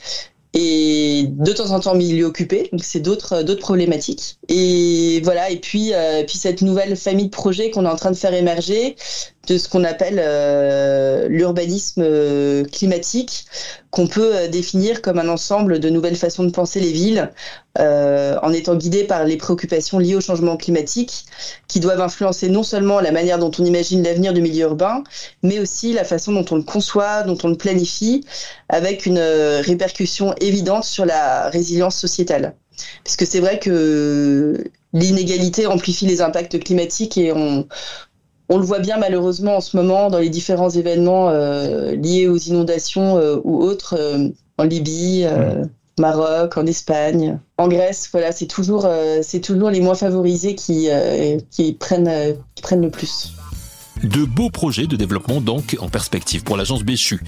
et 0.53 1.27
de 1.29 1.53
temps 1.53 1.71
en 1.71 1.81
temps 1.81 1.95
milieu 1.95 2.27
occupé, 2.27 2.69
donc 2.71 2.83
c'est 2.85 3.01
d'autres 3.01 3.43
d'autres 3.43 3.61
problématiques. 3.61 4.39
Et 4.49 5.21
voilà, 5.23 5.51
et 5.51 5.59
puis 5.59 5.93
euh, 5.95 6.25
puis 6.25 6.39
cette 6.39 6.63
nouvelle 6.63 6.97
famille 6.97 7.27
de 7.27 7.31
projets 7.31 7.71
qu'on 7.71 7.85
est 7.85 7.89
en 7.89 7.97
train 7.97 8.11
de 8.11 8.17
faire 8.17 8.35
émerger 8.35 8.97
de 9.47 9.59
ce 9.59 9.69
qu'on 9.69 9.85
appelle 9.85 10.21
euh, 10.23 11.29
l'urbanisme 11.29 12.03
euh, 12.05 12.65
climatique, 12.65 13.47
qu'on 13.91 14.07
peut 14.07 14.35
euh, 14.35 14.49
définir 14.49 15.03
comme 15.03 15.19
un 15.19 15.29
ensemble 15.29 15.81
de 15.81 15.91
nouvelles 15.91 16.17
façons 16.17 16.45
de 16.45 16.51
penser 16.51 16.81
les 16.81 16.93
villes, 16.93 17.31
en 17.77 18.53
étant 18.53 18.77
guidé 18.77 19.03
par 19.03 19.25
les 19.25 19.37
préoccupations 19.37 19.99
liées 19.99 20.15
au 20.15 20.21
changement 20.21 20.57
climatique, 20.57 21.25
qui 21.67 21.81
doivent 21.81 22.01
influencer 22.01 22.49
non 22.49 22.63
seulement 22.63 23.01
la 23.01 23.11
manière 23.11 23.41
dont 23.41 23.51
on 23.59 23.65
imagine 23.65 24.01
l'avenir 24.01 24.33
du 24.33 24.41
milieu 24.43 24.67
urbain, 24.67 25.03
mais 25.43 25.59
aussi 25.59 25.93
la 25.93 26.05
façon 26.05 26.31
dont 26.31 26.45
on 26.53 26.55
le 26.55 26.63
conçoit, 26.63 27.25
dont 27.25 27.37
on 27.43 27.49
le 27.49 27.57
planifie, 27.57 28.25
avec 28.69 29.07
une 29.07 29.19
répercussion 29.19 30.37
évidente 30.41 30.85
sur 30.85 31.05
la 31.05 31.51
résilience 31.51 31.97
sociétale. 31.97 32.55
Parce 33.03 33.17
que 33.17 33.25
c'est 33.25 33.41
vrai 33.41 33.59
que 33.59 34.63
l'inégalité 34.93 35.67
amplifie 35.67 36.07
les 36.07 36.21
impacts 36.23 36.63
climatiques 36.63 37.19
et 37.19 37.33
on, 37.33 37.67
on 38.49 38.59
le 38.59 38.65
voit 38.65 38.79
bien 38.79 38.99
malheureusement 38.99 39.57
en 39.57 39.61
ce 39.61 39.77
moment 39.77 40.11
dans 40.11 40.19
les 40.19 40.29
différents 40.29 40.71
événements 40.71 41.31
euh, 41.31 41.95
liés 41.95 42.29
aux 42.29 42.37
inondations 42.37 43.17
euh, 43.17 43.41
ou 43.45 43.63
autres 43.63 43.97
euh, 43.99 44.29
en 44.59 44.65
Libye, 44.65 45.27
Maroc, 45.99 46.57
en 46.57 46.67
Espagne, 46.67 47.39
en 47.59 47.69
Grèce. 47.69 48.09
Voilà, 48.13 48.31
c'est 48.31 48.47
toujours 48.47 48.89
c'est 49.23 49.41
toujours 49.41 49.71
les 49.71 49.81
moins 49.81 49.97
favorisés 49.97 50.55
qui 50.55 50.89
qui 51.51 51.73
prennent 51.73 52.37
qui 52.55 52.63
prennent 52.63 52.83
le 52.83 52.91
plus. 52.91 53.33
De 54.03 54.25
beaux 54.25 54.51
projets 54.51 54.87
de 54.87 54.97
développement 54.97 55.41
donc 55.41 55.77
en 55.81 55.89
perspective 55.89 56.43
pour 56.43 56.57
l'agence 56.57 56.83
Béchu. 56.83 57.21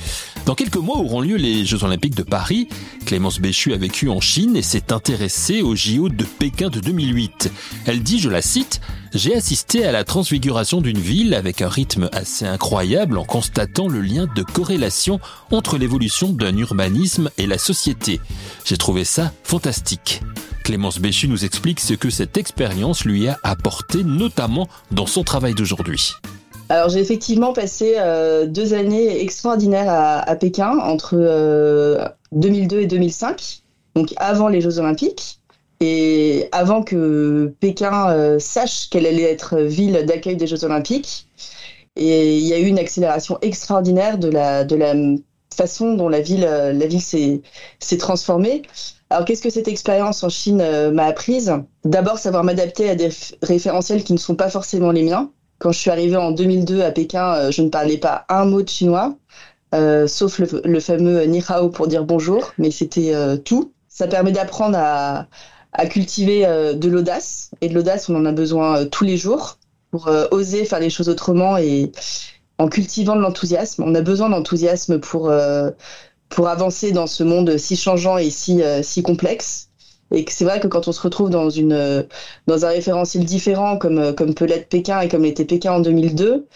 Dans 0.44 0.54
quelques 0.54 0.76
mois 0.76 0.99
auront 0.99 1.20
lieu 1.20 1.37
les 1.37 1.64
Jeux 1.64 1.85
Olympiques 1.85 2.16
de 2.16 2.23
Paris. 2.23 2.68
Clémence 3.06 3.40
Béchu 3.40 3.73
a 3.73 3.76
vécu 3.76 4.08
en 4.08 4.20
Chine 4.20 4.56
et 4.56 4.62
s'est 4.62 4.92
intéressée 4.92 5.62
aux 5.62 5.76
JO 5.76 6.08
de 6.08 6.25
Pékin 6.25 6.68
de 6.68 6.80
2008. 6.80 7.50
Elle 7.87 8.02
dit, 8.02 8.18
je 8.18 8.28
la 8.28 8.42
cite, 8.42 8.80
j'ai 9.14 9.35
assisté 9.35 9.87
à 9.87 9.92
la 9.92 10.04
transfiguration 10.04 10.80
d'une 10.80 10.99
ville 10.99 11.35
avec 11.35 11.62
un 11.62 11.68
rythme 11.68 12.11
assez 12.12 12.44
incroyable 12.44 13.16
en 13.16 13.25
constatant 13.25 13.88
le 13.88 14.00
lien 14.00 14.26
de 14.35 14.42
corrélation 14.42 15.20
entre 15.50 15.78
l'évolution 15.78 16.32
d'un 16.32 16.56
urbanisme 16.56 17.30
et 17.38 17.46
la 17.46 17.58
société. 17.58 18.20
J'ai 18.64 18.76
trouvé 18.76 19.04
ça 19.04 19.32
fantastique. 19.44 20.20
Clémence 20.64 20.99
Béchu 20.99 21.28
nous 21.28 21.44
explique 21.44 21.78
ce 21.78 21.94
que 21.94 22.11
cette 22.11 22.37
expérience 22.37 23.04
lui 23.04 23.28
a 23.28 23.38
apporté, 23.44 24.02
notamment 24.02 24.68
dans 24.90 25.06
son 25.06 25.23
travail 25.23 25.54
d'aujourd'hui. 25.54 26.12
Alors 26.68 26.88
j'ai 26.88 26.99
effectivement 26.99 27.52
passé 27.52 27.94
euh, 27.99 28.46
deux 28.46 28.75
années 28.75 29.20
extraordinaires 29.23 29.88
à, 29.88 30.35
Pékin 30.35 30.78
entre 30.78 31.14
2002 32.32 32.76
euh, 32.76 32.80
et 32.82 32.87
2005, 32.87 33.62
donc 33.94 34.12
avant 34.16 34.49
les 34.49 34.61
Jeux 34.61 34.78
Olympiques 34.80 35.40
et 35.78 36.49
avant 36.50 36.82
que 36.82 37.54
Pékin 37.61 38.11
euh, 38.11 38.38
sache 38.40 38.90
qu'elle 38.90 39.06
allait 39.06 39.30
être 39.30 39.58
ville 39.58 40.04
d'accueil 40.06 40.37
des 40.37 40.46
Jeux 40.46 40.64
Olympiques. 40.64 41.28
Et 41.94 42.37
il 42.37 42.46
y 42.46 42.52
a 42.52 42.58
eu 42.58 42.66
une 42.66 42.78
accélération 42.78 43.38
extraordinaire 43.42 44.18
de 44.18 44.28
la, 44.28 44.64
de 44.64 44.76
la 44.76 44.94
façon 45.54 45.94
dont 45.94 46.08
la 46.08 46.20
ville, 46.20 46.42
la 46.42 46.87
ville 46.87 47.00
s'est, 47.00 47.40
s'est 47.78 47.96
transformée. 47.96 48.62
Alors, 49.08 49.25
qu'est-ce 49.25 49.40
que 49.40 49.49
cette 49.49 49.68
expérience 49.68 50.23
en 50.23 50.28
Chine 50.28 50.62
m'a 50.92 51.04
apprise? 51.04 51.54
D'abord, 51.87 52.18
savoir 52.18 52.44
m'adapter 52.44 52.90
à 52.90 52.96
des 52.96 53.08
référentiels 53.40 54.04
qui 54.04 54.12
ne 54.12 54.18
sont 54.18 54.35
pas 54.35 54.50
forcément 54.50 54.90
les 54.90 55.04
miens. 55.04 55.30
Quand 55.59 55.73
je 55.73 55.79
suis 55.79 55.91
arrivée 55.91 56.17
en 56.17 56.33
2002 56.33 56.83
à 56.83 56.91
Pékin, 56.91 57.35
euh, 57.35 57.51
je 57.51 57.63
ne 57.63 57.69
parlais 57.69 57.97
pas 57.99 58.27
un 58.29 58.45
mot 58.45 58.63
de 58.63 58.69
chinois, 58.69 59.17
euh, 59.75 60.07
sauf 60.07 60.39
le, 60.39 60.81
fameux 60.81 61.23
ni 61.25 61.43
hao 61.49 61.71
pour 61.71 61.89
dire 61.89 62.05
bonjour, 62.05 62.53
mais 62.59 62.71
c'était 62.71 63.15
euh, 63.15 63.37
tout. 63.37 63.73
Ça 63.89 64.07
permet 64.07 64.33
d'apprendre 64.33 64.77
à, 64.79 65.27
à 65.73 65.87
cultiver 65.87 66.45
de 66.75 66.89
l'audace. 66.89 67.51
Et 67.63 67.69
de 67.71 67.75
l'audace, 67.75 68.11
on 68.11 68.15
en 68.15 68.27
a 68.27 68.33
besoin 68.33 68.85
tous 68.85 69.05
les 69.05 69.17
jours 69.17 69.57
pour 69.91 70.11
oser 70.31 70.67
faire 70.67 70.81
les 70.81 70.91
choses 70.91 71.09
autrement 71.09 71.57
et 71.57 71.93
en 72.59 72.69
cultivant 72.69 73.17
de 73.17 73.23
l'enthousiasme. 73.23 73.83
On 73.85 73.95
a 73.95 74.03
besoin 74.03 74.29
d'enthousiasme 74.29 75.01
pour, 75.01 75.33
pour 76.29 76.49
avancer 76.49 76.93
dans 76.93 77.07
ce 77.07 77.25
monde 77.25 77.57
si 77.57 77.75
changeant 77.75 78.19
et 78.19 78.29
si, 78.29 78.61
si 78.83 79.03
complexe. 79.03 79.71
Et 80.15 80.25
c'est 80.29 80.45
vrai 80.45 80.61
que 80.61 80.69
quand 80.69 80.89
on 80.89 80.93
se 80.93 81.01
retrouve 81.01 81.31
dans, 81.31 81.51
une, 81.51 82.07
dans 82.47 82.65
un 82.65 82.69
référentiel 82.69 83.25
différent, 83.25 83.77
comme, 83.77 84.15
comme 84.15 84.35
peut 84.35 84.45
l'être 84.45 84.69
Pékin 84.69 85.01
et 85.01 85.09
comme 85.09 85.23
l'était 85.23 85.45
Pékin 85.45 85.73
en 85.73 85.81
2002, 85.81 86.47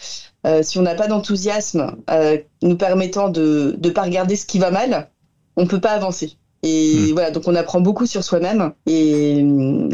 euh, 0.47 0.63
si 0.63 0.79
on 0.79 0.81
n'a 0.81 0.95
pas 0.95 1.07
d'enthousiasme 1.07 1.97
euh, 2.09 2.37
nous 2.63 2.75
permettant 2.75 3.29
de 3.29 3.77
ne 3.81 3.89
pas 3.89 4.03
regarder 4.03 4.35
ce 4.35 4.45
qui 4.45 4.59
va 4.59 4.71
mal, 4.71 5.09
on 5.55 5.63
ne 5.63 5.67
peut 5.67 5.81
pas 5.81 5.91
avancer. 5.91 6.37
Et 6.63 6.95
hmm. 6.95 7.13
voilà, 7.13 7.31
donc 7.31 7.47
on 7.47 7.55
apprend 7.55 7.81
beaucoup 7.81 8.05
sur 8.05 8.23
soi-même. 8.23 8.73
Et 8.87 9.43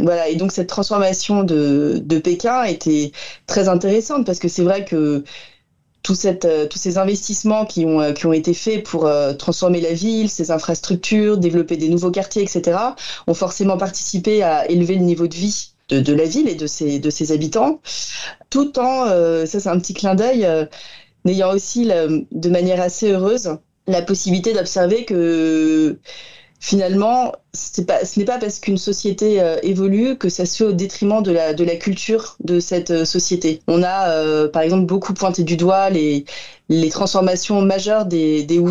voilà, 0.02 0.30
et 0.30 0.36
donc 0.36 0.52
cette 0.52 0.68
transformation 0.68 1.44
de, 1.44 2.02
de 2.04 2.20
Pékin 2.20 2.64
était 2.64 3.12
très 3.46 3.68
intéressante 3.68 4.26
parce 4.26 4.40
que 4.40 4.48
c'est 4.48 4.64
vrai 4.64 4.86
que 4.86 5.24
tout 6.04 6.16
cette, 6.16 6.46
euh, 6.46 6.68
tous 6.68 6.78
ces 6.78 6.98
investissements 6.98 7.66
qui 7.66 7.86
ont, 7.86 8.02
euh, 8.02 8.14
qui 8.14 8.26
ont 8.26 8.34
été 8.34 8.54
faits 8.54 8.84
pour 8.84 9.06
euh, 9.06 9.34
transformer 9.34 9.82
la 9.82 9.94
ville, 9.94 10.30
ses 10.30 10.52
infrastructures, 10.52 11.38
développer 11.38 11.78
des 11.78 11.90
nouveaux 11.90 12.12
quartiers, 12.12 12.44
etc., 12.44 12.78
ont 13.28 13.34
forcément 13.34 13.78
participé 13.78 14.44
à 14.44 14.70
élever 14.70 14.96
le 14.96 15.04
niveau 15.04 15.28
de 15.28 15.36
vie 15.36 15.72
de, 15.90 16.00
de 16.00 16.14
la 16.14 16.26
ville 16.26 16.48
et 16.48 16.56
de 16.56 16.68
ses, 16.68 17.00
de 17.00 17.10
ses 17.10 17.32
habitants, 17.32 17.82
tout 18.50 18.78
en, 18.78 19.06
ça 19.46 19.60
c'est 19.62 19.68
un 19.70 19.80
petit 19.80 19.94
clin 19.94 20.16
d'œil, 20.16 20.46
n'ayant 21.24 21.54
aussi 21.54 21.86
de 21.86 22.50
manière 22.50 22.82
assez 22.82 23.14
heureuse 23.14 23.58
la 23.88 24.02
possibilité 24.02 24.54
d'observer 24.54 25.06
que 25.06 25.98
finalement, 26.60 27.34
pas, 27.86 28.04
ce 28.06 28.20
n'est 28.20 28.26
pas 28.26 28.40
parce 28.40 28.60
qu'une 28.60 28.78
société 28.78 29.42
euh, 29.42 29.58
évolue 29.64 30.18
que 30.18 30.30
ça 30.30 30.46
se 30.46 30.58
fait 30.58 30.64
au 30.64 30.72
détriment 30.72 31.22
de 31.22 31.32
la, 31.32 31.54
de 31.54 31.64
la 31.64 31.76
culture 31.76 32.36
de 32.44 32.60
cette 32.60 32.92
euh, 32.92 33.06
société. 33.06 33.62
On 33.68 33.84
a, 33.84 34.10
euh, 34.10 34.48
par 34.50 34.64
exemple, 34.64 34.86
beaucoup 34.86 35.14
pointé 35.14 35.44
du 35.44 35.56
doigt 35.56 35.90
les, 35.90 36.26
les 36.70 36.90
transformations 36.90 37.62
majeures 37.62 38.06
des, 38.06 38.44
des 38.44 38.62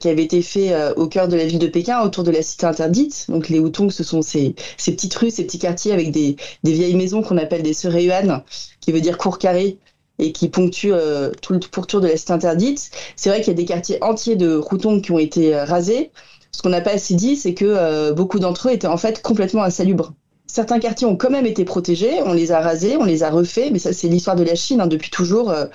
qui 0.00 0.08
avaient 0.08 0.24
été 0.24 0.42
faites 0.42 0.74
au 0.96 1.06
cœur 1.06 1.28
de 1.28 1.36
la 1.36 1.44
ville 1.44 1.58
de 1.58 1.66
Pékin, 1.66 2.00
autour 2.02 2.24
de 2.24 2.30
la 2.30 2.42
cité 2.42 2.66
interdite. 2.66 3.26
Donc 3.28 3.48
les 3.48 3.58
Hutong, 3.58 3.90
ce 3.90 4.02
sont 4.02 4.22
ces, 4.22 4.54
ces 4.76 4.92
petites 4.92 5.14
rues, 5.14 5.30
ces 5.30 5.44
petits 5.44 5.58
quartiers 5.58 5.92
avec 5.92 6.10
des, 6.10 6.36
des 6.64 6.72
vieilles 6.72 6.96
maisons 6.96 7.22
qu'on 7.22 7.36
appelle 7.38 7.62
des 7.62 7.76
Yuan, 7.84 8.42
qui 8.80 8.92
veut 8.92 9.00
dire 9.00 9.18
court 9.18 9.38
carré 9.38 9.78
et 10.18 10.32
qui 10.32 10.48
ponctuent 10.48 10.94
tout 11.42 11.52
le 11.52 11.60
pourtour 11.60 12.00
de 12.00 12.08
la 12.08 12.16
cité 12.16 12.32
interdite. 12.32 12.90
C'est 13.14 13.28
vrai 13.28 13.40
qu'il 13.40 13.48
y 13.48 13.50
a 13.50 13.54
des 13.54 13.64
quartiers 13.66 14.02
entiers 14.02 14.36
de 14.36 14.60
Hutong 14.72 15.00
qui 15.02 15.12
ont 15.12 15.18
été 15.18 15.54
rasés 15.54 16.10
ce 16.56 16.62
qu'on 16.62 16.70
n'a 16.70 16.80
pas 16.80 16.92
assez 16.92 17.12
dit, 17.12 17.36
c'est 17.36 17.52
que 17.52 17.66
euh, 17.66 18.14
beaucoup 18.14 18.38
d'entre 18.38 18.68
eux 18.68 18.72
étaient 18.72 18.86
en 18.86 18.96
fait 18.96 19.20
complètement 19.20 19.62
insalubres. 19.62 20.14
Certains 20.46 20.78
quartiers 20.78 21.06
ont 21.06 21.16
quand 21.16 21.28
même 21.28 21.44
été 21.44 21.66
protégés, 21.66 22.22
on 22.24 22.32
les 22.32 22.50
a 22.50 22.60
rasés, 22.60 22.96
on 22.96 23.04
les 23.04 23.22
a 23.22 23.30
refaits, 23.30 23.70
mais 23.72 23.78
ça 23.78 23.92
c'est 23.92 24.08
l'histoire 24.08 24.36
de 24.36 24.42
la 24.42 24.54
Chine, 24.54 24.80
hein. 24.80 24.86
depuis 24.86 25.10
toujours. 25.10 25.50
Euh, 25.50 25.66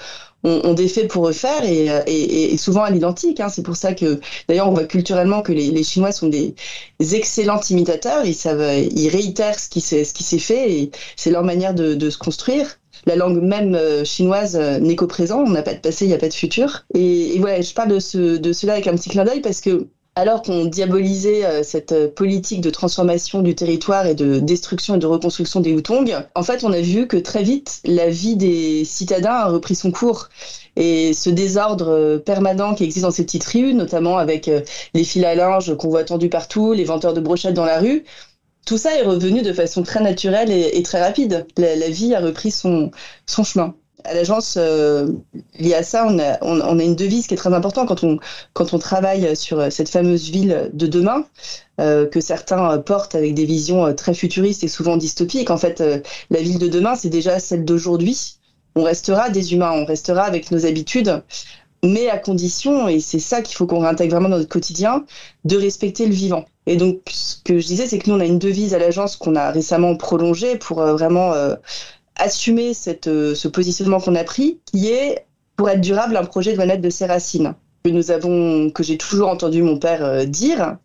on, 0.43 0.73
défait 0.73 1.05
pour 1.05 1.23
refaire 1.23 1.63
et, 1.65 1.85
et, 2.07 2.57
souvent 2.57 2.81
à 2.81 2.89
l'identique. 2.89 3.39
Hein. 3.39 3.50
C'est 3.50 3.61
pour 3.61 3.75
ça 3.75 3.93
que 3.93 4.19
d'ailleurs 4.47 4.67
on 4.67 4.73
voit 4.73 4.85
culturellement 4.85 5.43
que 5.43 5.51
les, 5.51 5.83
Chinois 5.83 6.11
sont 6.11 6.29
des, 6.29 6.55
excellents 7.00 7.61
imitateurs. 7.69 8.25
Ils 8.25 8.33
savent, 8.33 8.75
ils 8.75 9.09
réitèrent 9.09 9.59
ce 9.59 9.69
qui 9.69 9.81
s'est 9.81 10.03
ce 10.03 10.15
qui 10.15 10.23
s'est 10.23 10.39
fait 10.39 10.71
et 10.71 10.91
c'est 11.15 11.29
leur 11.29 11.43
manière 11.43 11.75
de, 11.75 12.09
se 12.09 12.17
construire. 12.17 12.79
La 13.05 13.15
langue 13.15 13.39
même 13.39 13.75
euh, 13.75 14.03
chinoise 14.03 14.57
n'est 14.57 14.95
qu'au 14.95 15.05
présent. 15.05 15.43
On 15.45 15.51
n'a 15.51 15.61
pas 15.61 15.75
de 15.75 15.79
passé, 15.79 16.05
il 16.05 16.07
n'y 16.07 16.15
a 16.15 16.17
pas 16.17 16.29
de 16.29 16.33
futur. 16.33 16.85
Et, 16.95 17.38
voilà, 17.38 17.61
je 17.61 17.71
parle 17.75 17.89
de 17.89 18.00
ce 18.00 18.38
de 18.38 18.51
cela 18.51 18.73
avec 18.73 18.88
un 18.88 18.95
petit 18.95 19.09
clin 19.11 19.25
d'œil 19.25 19.41
parce 19.41 19.61
que 19.61 19.88
alors 20.15 20.41
qu'on 20.41 20.65
diabolisait 20.65 21.46
euh, 21.46 21.63
cette 21.63 21.94
euh, 21.94 22.10
politique 22.10 22.60
de 22.62 22.70
transformation 22.70 23.41
du 23.41 23.56
territoire 23.56 24.06
et 24.06 24.15
de 24.15 24.39
destruction 24.39 24.96
et 24.96 25.00
de 25.00 25.06
reconstruction 25.06 25.62
des 25.62 25.72
Hutong, 25.72 26.13
en 26.36 26.44
fait, 26.44 26.63
on 26.63 26.74
a 26.74 26.82
vu 26.82 27.08
que 27.08 27.15
très 27.15 27.44
vite, 27.44 27.80
la 27.86 28.10
vie 28.10 28.36
des 28.36 28.84
citadins 28.84 29.32
a 29.32 29.48
repris 29.48 29.75
son 29.75 29.91
cours. 29.91 30.27
Et 30.75 31.13
ce 31.13 31.30
désordre 31.30 31.89
euh, 31.89 32.18
permanent 32.18 32.75
qui 32.75 32.84
existe 32.84 33.03
dans 33.03 33.12
ces 33.12 33.24
petites 33.24 33.46
rues, 33.46 33.74
notamment 33.74 34.17
avec 34.17 34.50
les 34.93 35.04
fils 35.04 35.24
à 35.24 35.36
linge 35.36 35.76
qu'on 35.78 35.89
voit 35.89 36.04
tendus 36.04 36.30
partout, 36.30 36.74
les 36.74 36.84
vendeurs 36.84 37.13
de 37.13 37.21
brochettes 37.21 37.54
dans 37.54 37.65
la 37.65 37.80
rue, 37.80 38.04
tout 38.65 38.78
ça 38.78 38.95
est 38.95 39.04
revenu 39.04 39.41
de 39.41 39.54
façon 39.54 39.84
très 39.84 40.02
naturelle 40.02 40.52
et, 40.52 40.84
très 40.84 41.02
rapide. 41.02 41.47
La, 41.58 41.89
vie 41.89 42.13
a 42.13 42.19
repris 42.19 42.52
son 42.52 42.91
chemin 43.28 43.76
à 44.03 44.13
l'agence, 44.13 44.55
euh, 44.57 45.07
ça, 45.83 46.05
on 46.07 46.19
a, 46.19 46.37
on, 46.41 46.79
a, 46.79 46.83
une 46.83 46.95
devise 46.95 47.27
qui 47.27 47.33
est 47.33 47.37
très 47.37 47.53
importante 47.53 47.87
quand 48.53 48.73
on, 48.73 48.79
travaille 48.79 49.35
sur 49.35 49.71
cette 49.71 49.89
fameuse 49.89 50.29
ville 50.29 50.69
de 50.73 50.87
demain, 50.87 51.25
euh, 51.79 52.07
que 52.07 52.19
certains 52.19 52.77
portent 52.79 53.15
avec 53.15 53.33
des 53.33 53.45
visions 53.45 53.93
très 53.95 54.13
futuristes 54.13 54.63
et 54.63 54.67
souvent 54.67 54.97
dystopiques. 54.97 55.49
En 55.49 55.57
fait, 55.57 55.81
euh, 55.81 55.99
la 56.29 56.41
ville 56.41 56.59
de 56.59 56.67
demain, 56.67 56.95
c'est 56.95 57.09
déjà 57.09 57.39
celle 57.39 57.65
d'aujourd'hui. 57.65 58.37
On 58.75 58.83
restera 58.83 59.29
des 59.29 59.53
humains, 59.53 59.71
on 59.71 59.85
restera 59.85 60.23
avec 60.23 60.51
nos 60.51 60.65
habitudes, 60.65 61.21
mais 61.83 62.09
à 62.09 62.17
condition, 62.17 62.87
et 62.87 62.99
c'est 62.99 63.19
ça 63.19 63.41
qu'il 63.41 63.55
faut 63.55 63.65
qu'on 63.65 63.79
réintègre 63.79 64.15
vraiment 64.15 64.29
dans 64.29 64.37
notre 64.37 64.49
quotidien, 64.49 65.05
de 65.45 65.57
respecter 65.57 66.05
le 66.05 66.13
vivant. 66.13 66.45
Et 66.67 66.77
donc, 66.77 67.01
ce 67.09 67.35
que 67.43 67.59
je 67.59 67.67
disais, 67.67 67.87
c'est 67.87 67.99
que 67.99 68.09
nous, 68.09 68.15
on 68.15 68.19
a 68.19 68.25
une 68.25 68.39
devise 68.39 68.73
à 68.73 68.79
l'agence 68.79 69.15
qu'on 69.15 69.35
a 69.35 69.51
récemment 69.51 69.95
prolongée 69.95 70.57
pour 70.57 70.81
vraiment 70.81 71.33
assumer 72.15 72.74
cette, 72.74 73.08
euh, 73.08 73.36
ce 73.36 73.47
positionnement 73.47 74.00
qu'on 74.00 74.15
a 74.15 74.24
pris, 74.24 74.60
qui 74.65 74.89
est 74.89 75.26
pour 75.56 75.69
être 75.69 75.82
durable 75.82 76.17
un 76.17 76.26
projet 76.26 76.54
doit 76.54 76.65
naître 76.65 76.82
de 76.82 76.89
ses 76.89 77.06
racines 77.06 77.54
que 77.84 77.89
nous 77.89 78.12
avons, 78.12 78.69
que 78.69 78.84
j'ai 78.84 78.97
toujours 78.97 79.30
entendu 79.30 79.63
mon 79.63 79.78
père 79.78 80.04
euh, 80.06 80.26
dire. 80.26 80.78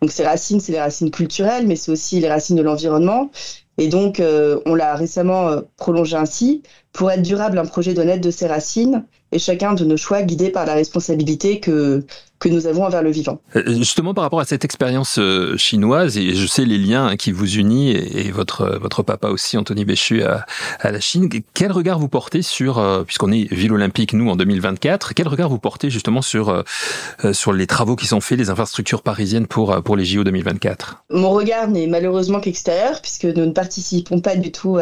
Donc 0.00 0.12
ces 0.12 0.24
racines, 0.24 0.60
c'est 0.60 0.72
les 0.72 0.80
racines 0.80 1.10
culturelles, 1.10 1.66
mais 1.66 1.76
c'est 1.76 1.90
aussi 1.90 2.20
les 2.20 2.28
racines 2.28 2.56
de 2.56 2.62
l'environnement. 2.62 3.30
Et 3.76 3.88
donc 3.88 4.20
euh, 4.20 4.60
on 4.66 4.74
l'a 4.74 4.94
récemment 4.94 5.62
prolongé 5.76 6.16
ainsi. 6.16 6.62
Pour 6.92 7.10
être 7.10 7.22
durable, 7.22 7.58
un 7.58 7.66
projet 7.66 7.92
doit 7.92 8.04
naître 8.04 8.20
de 8.20 8.30
ses 8.30 8.46
racines 8.46 9.04
et 9.32 9.40
chacun 9.40 9.74
de 9.74 9.84
nos 9.84 9.96
choix 9.96 10.22
guidés 10.22 10.50
par 10.50 10.64
la 10.64 10.74
responsabilité 10.74 11.58
que 11.58 12.04
que 12.38 12.48
nous 12.48 12.66
avons 12.66 12.84
envers 12.84 13.02
le 13.02 13.10
vivant. 13.10 13.40
Euh, 13.56 13.62
justement, 13.66 14.12
par 14.12 14.22
rapport 14.24 14.40
à 14.40 14.44
cette 14.44 14.64
expérience 14.64 15.18
euh, 15.18 15.56
chinoise, 15.56 16.18
et 16.18 16.34
je 16.34 16.46
sais 16.46 16.64
les 16.64 16.78
liens 16.78 17.16
qui 17.16 17.32
vous 17.32 17.56
unissent, 17.56 17.96
et 18.14 18.30
votre, 18.30 18.78
votre 18.80 19.02
papa 19.02 19.28
aussi, 19.28 19.56
Anthony 19.56 19.84
Béchu, 19.84 20.22
à, 20.22 20.44
à 20.80 20.90
la 20.90 21.00
Chine, 21.00 21.28
quel 21.54 21.72
regard 21.72 21.98
vous 21.98 22.08
portez 22.08 22.42
sur, 22.42 22.78
euh, 22.78 23.02
puisqu'on 23.04 23.32
est 23.32 23.52
ville 23.52 23.72
olympique, 23.72 24.12
nous, 24.12 24.28
en 24.28 24.36
2024, 24.36 25.14
quel 25.14 25.28
regard 25.28 25.48
vous 25.48 25.58
portez 25.58 25.90
justement 25.90 26.22
sur, 26.22 26.64
sur 27.32 27.52
les 27.52 27.66
travaux 27.66 27.96
qui 27.96 28.06
sont 28.06 28.20
faits, 28.20 28.38
les 28.38 28.50
infrastructures 28.50 29.02
parisiennes 29.02 29.46
pour, 29.46 29.82
pour 29.82 29.96
les 29.96 30.04
JO 30.04 30.24
2024 30.24 31.04
Mon 31.10 31.30
regard 31.30 31.68
n'est 31.68 31.86
malheureusement 31.86 32.40
qu'extérieur, 32.40 33.00
puisque 33.00 33.24
nous 33.24 33.46
ne 33.46 33.52
participons 33.52 34.20
pas 34.20 34.36
du 34.36 34.52
tout 34.52 34.78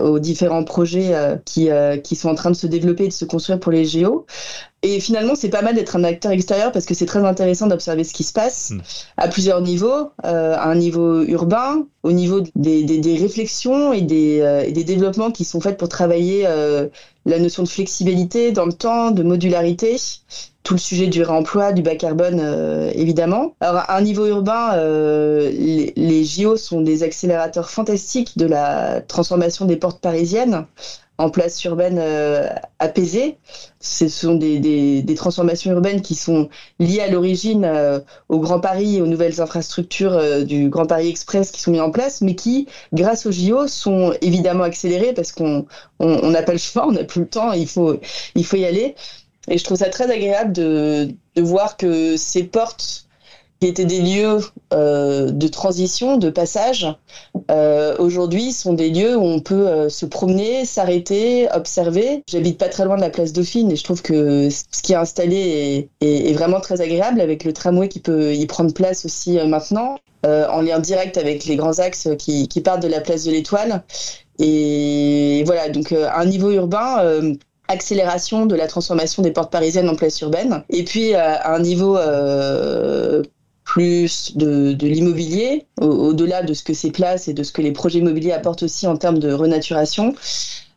aux 0.00 0.18
différents 0.18 0.64
projets 0.64 1.14
qui, 1.44 1.68
qui 2.02 2.16
sont 2.16 2.28
en 2.28 2.34
train 2.34 2.50
de 2.50 2.56
se 2.56 2.66
développer 2.66 3.04
et 3.04 3.08
de 3.08 3.12
se 3.12 3.24
construire 3.24 3.60
pour 3.60 3.72
les 3.72 3.84
JO. 3.84 4.26
Et 4.82 5.00
finalement, 5.00 5.34
c'est 5.34 5.48
pas 5.48 5.62
mal 5.62 5.74
d'être 5.74 5.96
un 5.96 6.04
acteur 6.04 6.30
extérieur 6.30 6.70
parce 6.70 6.86
que 6.86 6.94
c'est 6.94 7.06
très 7.06 7.24
intéressant 7.24 7.66
d'observer 7.66 8.04
ce 8.04 8.12
qui 8.12 8.22
se 8.22 8.32
passe 8.32 8.70
hmm. 8.70 8.80
à 9.16 9.26
plusieurs 9.26 9.60
niveaux, 9.60 10.12
euh, 10.24 10.54
à 10.54 10.68
un 10.68 10.76
niveau 10.76 11.22
urbain, 11.22 11.84
au 12.04 12.12
niveau 12.12 12.42
des, 12.54 12.84
des, 12.84 12.98
des 12.98 13.16
réflexions 13.16 13.92
et 13.92 14.02
des, 14.02 14.40
euh, 14.40 14.62
et 14.62 14.70
des, 14.70 14.84
développements 14.84 15.32
qui 15.32 15.44
sont 15.44 15.60
faits 15.60 15.76
pour 15.76 15.88
travailler 15.88 16.44
euh, 16.46 16.86
la 17.26 17.40
notion 17.40 17.64
de 17.64 17.68
flexibilité 17.68 18.52
dans 18.52 18.66
le 18.66 18.72
temps, 18.72 19.10
de 19.10 19.24
modularité, 19.24 19.96
tout 20.62 20.74
le 20.74 20.78
sujet 20.78 21.08
du 21.08 21.24
réemploi, 21.24 21.72
du 21.72 21.82
bas 21.82 21.96
carbone, 21.96 22.38
euh, 22.40 22.92
évidemment. 22.94 23.56
Alors, 23.58 23.82
à 23.88 23.96
un 23.96 24.00
niveau 24.00 24.26
urbain, 24.26 24.76
les, 24.76 25.92
les 25.96 26.24
JO 26.24 26.56
sont 26.56 26.82
des 26.82 27.02
accélérateurs 27.02 27.68
fantastiques 27.68 28.38
de 28.38 28.46
la 28.46 29.00
transformation 29.00 29.64
des 29.64 29.76
portes 29.76 30.00
parisiennes 30.00 30.66
en 31.18 31.30
place 31.30 31.62
urbaine 31.64 31.98
euh, 32.00 32.48
apaisée. 32.78 33.38
Ce 33.80 34.08
sont 34.08 34.36
des, 34.36 34.60
des, 34.60 35.02
des, 35.02 35.14
transformations 35.16 35.72
urbaines 35.72 36.00
qui 36.00 36.14
sont 36.14 36.48
liées 36.78 37.00
à 37.00 37.08
l'origine 37.08 37.64
euh, 37.64 37.98
au 38.28 38.38
Grand 38.38 38.60
Paris 38.60 38.96
et 38.96 39.02
aux 39.02 39.06
nouvelles 39.06 39.40
infrastructures 39.40 40.12
euh, 40.12 40.44
du 40.44 40.68
Grand 40.70 40.86
Paris 40.86 41.08
Express 41.08 41.50
qui 41.50 41.60
sont 41.60 41.72
mises 41.72 41.80
en 41.80 41.90
place, 41.90 42.20
mais 42.20 42.36
qui, 42.36 42.68
grâce 42.92 43.26
aux 43.26 43.32
JO, 43.32 43.66
sont 43.66 44.14
évidemment 44.22 44.62
accélérées 44.62 45.12
parce 45.12 45.32
qu'on 45.32 45.66
on 45.98 46.30
n'a 46.30 46.42
pas 46.42 46.52
le 46.52 46.58
choix, 46.58 46.86
on 46.86 46.92
n'a 46.92 47.04
plus 47.04 47.22
le 47.22 47.28
temps, 47.28 47.52
il 47.52 47.66
faut, 47.66 47.98
il 48.36 48.44
faut 48.44 48.56
y 48.56 48.64
aller. 48.64 48.94
Et 49.48 49.58
je 49.58 49.64
trouve 49.64 49.78
ça 49.78 49.88
très 49.88 50.10
agréable 50.10 50.52
de, 50.52 51.08
de 51.34 51.42
voir 51.42 51.76
que 51.76 52.16
ces 52.16 52.44
portes 52.44 53.07
qui 53.60 53.66
étaient 53.66 53.84
des 53.84 54.00
lieux 54.00 54.38
euh, 54.72 55.30
de 55.30 55.48
transition, 55.48 56.16
de 56.16 56.30
passage, 56.30 56.86
euh, 57.50 57.96
aujourd'hui 57.98 58.52
sont 58.52 58.72
des 58.72 58.90
lieux 58.90 59.16
où 59.16 59.24
on 59.24 59.40
peut 59.40 59.66
euh, 59.66 59.88
se 59.88 60.06
promener, 60.06 60.64
s'arrêter, 60.64 61.48
observer. 61.52 62.22
J'habite 62.28 62.58
pas 62.58 62.68
très 62.68 62.84
loin 62.84 62.96
de 62.96 63.00
la 63.00 63.10
place 63.10 63.32
Dauphine 63.32 63.70
et 63.70 63.76
je 63.76 63.84
trouve 63.84 64.02
que 64.02 64.48
ce 64.50 64.82
qui 64.82 64.92
est 64.92 64.96
installé 64.96 65.88
est, 66.00 66.28
est, 66.30 66.32
vraiment 66.34 66.60
très 66.60 66.80
agréable 66.80 67.20
avec 67.20 67.44
le 67.44 67.52
tramway 67.52 67.88
qui 67.88 68.00
peut 68.00 68.34
y 68.34 68.46
prendre 68.46 68.72
place 68.72 69.04
aussi 69.04 69.38
euh, 69.38 69.46
maintenant, 69.46 69.98
euh, 70.26 70.46
en 70.48 70.60
lien 70.60 70.78
direct 70.78 71.16
avec 71.16 71.44
les 71.46 71.56
grands 71.56 71.78
axes 71.78 72.08
qui, 72.18 72.48
qui 72.48 72.60
partent 72.60 72.82
de 72.82 72.88
la 72.88 73.00
place 73.00 73.24
de 73.24 73.30
l'Étoile. 73.30 73.82
Et 74.38 75.42
voilà, 75.46 75.68
donc 75.68 75.90
à 75.90 76.20
un 76.20 76.26
niveau 76.26 76.52
urbain, 76.52 77.02
accélération 77.68 78.46
de 78.46 78.54
la 78.54 78.66
transformation 78.66 79.22
des 79.22 79.30
portes 79.30 79.50
parisiennes 79.50 79.88
en 79.88 79.96
place 79.96 80.20
urbaine. 80.20 80.62
Et 80.70 80.84
puis 80.84 81.14
à 81.14 81.52
un 81.52 81.58
niveau 81.58 81.96
euh, 81.96 83.22
plus 83.68 84.34
de, 84.34 84.74
l'immobilier, 84.80 85.66
au-delà 85.78 86.42
de 86.42 86.54
ce 86.54 86.62
que 86.62 86.72
ces 86.72 86.90
places 86.90 87.28
et 87.28 87.34
de 87.34 87.42
ce 87.42 87.52
que 87.52 87.60
les 87.60 87.70
projets 87.70 87.98
immobiliers 87.98 88.32
apportent 88.32 88.62
aussi 88.62 88.86
en 88.86 88.96
termes 88.96 89.18
de 89.18 89.30
renaturation. 89.30 90.14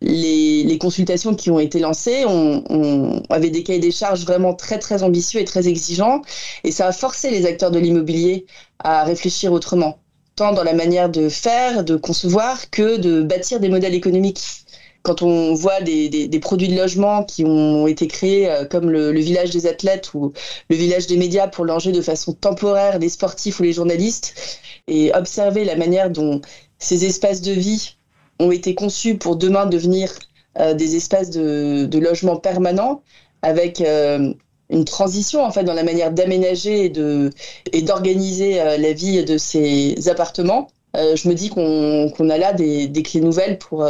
Les, 0.02 0.78
consultations 0.78 1.34
qui 1.34 1.50
ont 1.50 1.60
été 1.60 1.80
lancées 1.80 2.26
ont, 2.26 2.62
ont, 2.70 3.24
avaient 3.30 3.50
des 3.50 3.64
cahiers 3.64 3.80
des 3.80 3.92
charges 3.92 4.26
vraiment 4.26 4.54
très 4.54 4.78
très 4.78 5.04
ambitieux 5.04 5.40
et 5.40 5.46
très 5.46 5.70
exigeants, 5.70 6.22
et 6.66 6.72
ça 6.74 6.88
a 6.88 6.92
forcé 6.92 7.32
les 7.32 7.46
acteurs 7.46 7.72
de 7.72 7.80
l'immobilier 7.80 8.46
à 8.80 9.06
réfléchir 9.06 9.54
autrement, 9.54 10.00
tant 10.36 10.52
dans 10.52 10.64
la 10.64 10.74
manière 10.74 11.10
de 11.10 11.30
faire, 11.30 11.86
de 11.86 11.96
concevoir, 11.96 12.70
que 12.72 12.98
de 12.98 13.22
bâtir 13.22 13.62
des 13.62 13.70
modèles 13.70 13.96
économiques 13.96 14.66
quand 15.04 15.22
on 15.22 15.54
voit 15.54 15.82
des, 15.82 16.10
des, 16.10 16.40
produits 16.40 16.68
de 16.68 16.76
logement 16.76 17.24
qui 17.24 17.44
ont 17.44 17.88
été 17.88 18.08
créés 18.08 18.50
euh, 18.50 18.66
comme 18.66 18.90
le, 18.90 19.12
village 19.20 19.50
des 19.50 19.66
athlètes 19.66 20.14
ou 20.14 20.34
le 20.70 20.76
village 20.76 21.08
des 21.08 21.18
médias 21.18 21.48
pour 21.48 21.66
loger 21.66 21.92
de 21.92 22.02
façon 22.02 22.34
temporaire 22.34 23.00
les 23.00 23.10
sportifs 23.10 23.60
ou 23.60 23.64
les 23.64 23.74
journalistes 23.74 24.60
et 24.88 25.12
observer 25.14 25.66
la 25.66 25.76
manière 25.76 26.10
dont 26.10 26.42
ces 26.78 27.06
espaces 27.06 27.42
de 27.42 27.52
vie 27.52 27.98
ont 28.40 28.52
été 28.52 28.76
conçus 28.76 29.16
pour 29.16 29.36
demain 29.36 29.66
devenir 29.66 30.14
euh, 30.60 30.74
des 30.74 30.96
espaces 30.96 31.30
de, 31.30 31.86
de, 31.86 32.00
logement 32.00 32.36
permanent 32.36 33.02
avec 33.42 33.82
euh, 33.82 34.34
une 34.70 34.86
transition 34.86 35.44
en 35.44 35.52
fait 35.52 35.64
dans 35.64 35.74
la 35.74 35.84
manière 35.84 36.12
d'aménager 36.12 36.86
et 36.86 36.90
de 36.90 37.32
et 37.74 37.82
d'organiser 37.82 38.56
la 38.56 38.94
vie 38.94 39.24
de 39.26 39.38
ces 39.38 40.08
appartements. 40.08 40.68
je 40.96 41.28
me 41.28 41.34
dis 41.34 41.50
qu'on 41.50 42.30
a 42.30 42.38
là 42.38 42.54
des, 42.54 42.88
des, 42.88 43.04
clés 43.04 43.20
nouvelles 43.20 43.58
pour 43.58 43.86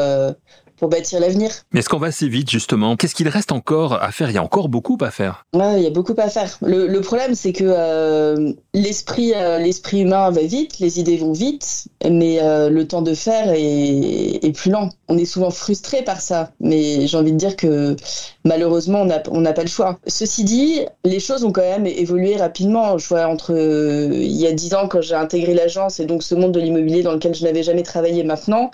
pour 0.82 0.89
bâtir 0.89 1.20
l'avenir. 1.20 1.52
Mais 1.74 1.82
est-ce 1.82 1.89
qu'on 1.89 2.00
va 2.00 2.08
assez 2.08 2.28
vite 2.28 2.50
justement? 2.50 2.98
Qu'est-ce 2.98 3.13
qu'il 3.13 3.28
reste 3.28 3.52
encore 3.52 4.02
à 4.02 4.12
faire? 4.12 4.32
Il 4.32 4.34
y 4.34 4.39
a 4.39 4.44
encore 4.44 4.67
beaucoup 4.67 4.98
à 5.02 5.12
faire. 5.12 5.46
Ouais, 5.54 5.78
il 5.78 5.84
y 5.84 5.86
a 5.86 5.91
beaucoup 5.91 6.15
à 6.17 6.28
faire. 6.28 6.58
Le, 6.63 7.00
problème, 7.02 7.36
c'est 7.36 7.54
que 7.54 7.65
euh, 7.67 8.52
l'esprit, 8.74 9.34
euh, 9.36 9.60
l'esprit 9.60 10.02
humain 10.02 10.32
va 10.32 10.41
vite, 10.41 10.80
les 10.80 11.00
idées 11.00 11.17
vont 11.17 11.34
vite, 11.34 11.86
mais 12.10 12.39
euh, 12.41 12.72
le 12.72 12.88
temps 12.88 13.04
de 13.04 13.13
faire 13.13 13.52
est, 13.52 14.44
est, 14.44 14.56
plus 14.56 14.72
lent. 14.72 14.89
On 15.08 15.20
est 15.20 15.26
souvent 15.26 15.52
frustré 15.52 16.02
par 16.02 16.20
ça, 16.20 16.50
mais 16.60 17.06
j'ai 17.06 17.15
envie 17.15 17.32
de 17.32 17.38
dire 17.38 17.56
que 17.56 17.96
malheureusement, 18.44 19.06
on 19.30 19.41
n'a 19.41 19.54
pas 19.54 19.62
le 19.62 19.67
choix. 19.67 20.00
Ceci 20.08 20.44
dit, 20.44 20.80
les 21.04 21.20
choses 21.20 21.44
ont 21.44 21.52
quand 21.52 21.62
même 21.62 21.86
évolué 21.86 22.38
rapidement. 22.38 22.98
Je 22.98 23.08
vois 23.08 23.28
entre 23.28 23.52
il 23.56 24.32
y 24.32 24.48
a 24.48 24.52
dix 24.52 24.74
ans 24.74 24.88
quand 24.88 25.02
j'ai 25.02 25.13
intégré 25.13 25.54
l'agence 25.54 26.00
et 26.00 26.06
donc 26.06 26.24
ce 26.24 26.34
monde 26.34 26.54
de 26.54 26.60
l'immobilier 26.60 27.04
dans 27.04 27.13
lequel 27.13 27.36
je 27.36 27.44
n'avais 27.44 27.62
jamais 27.62 27.84
travaillé 27.84 28.24
maintenant, 28.24 28.72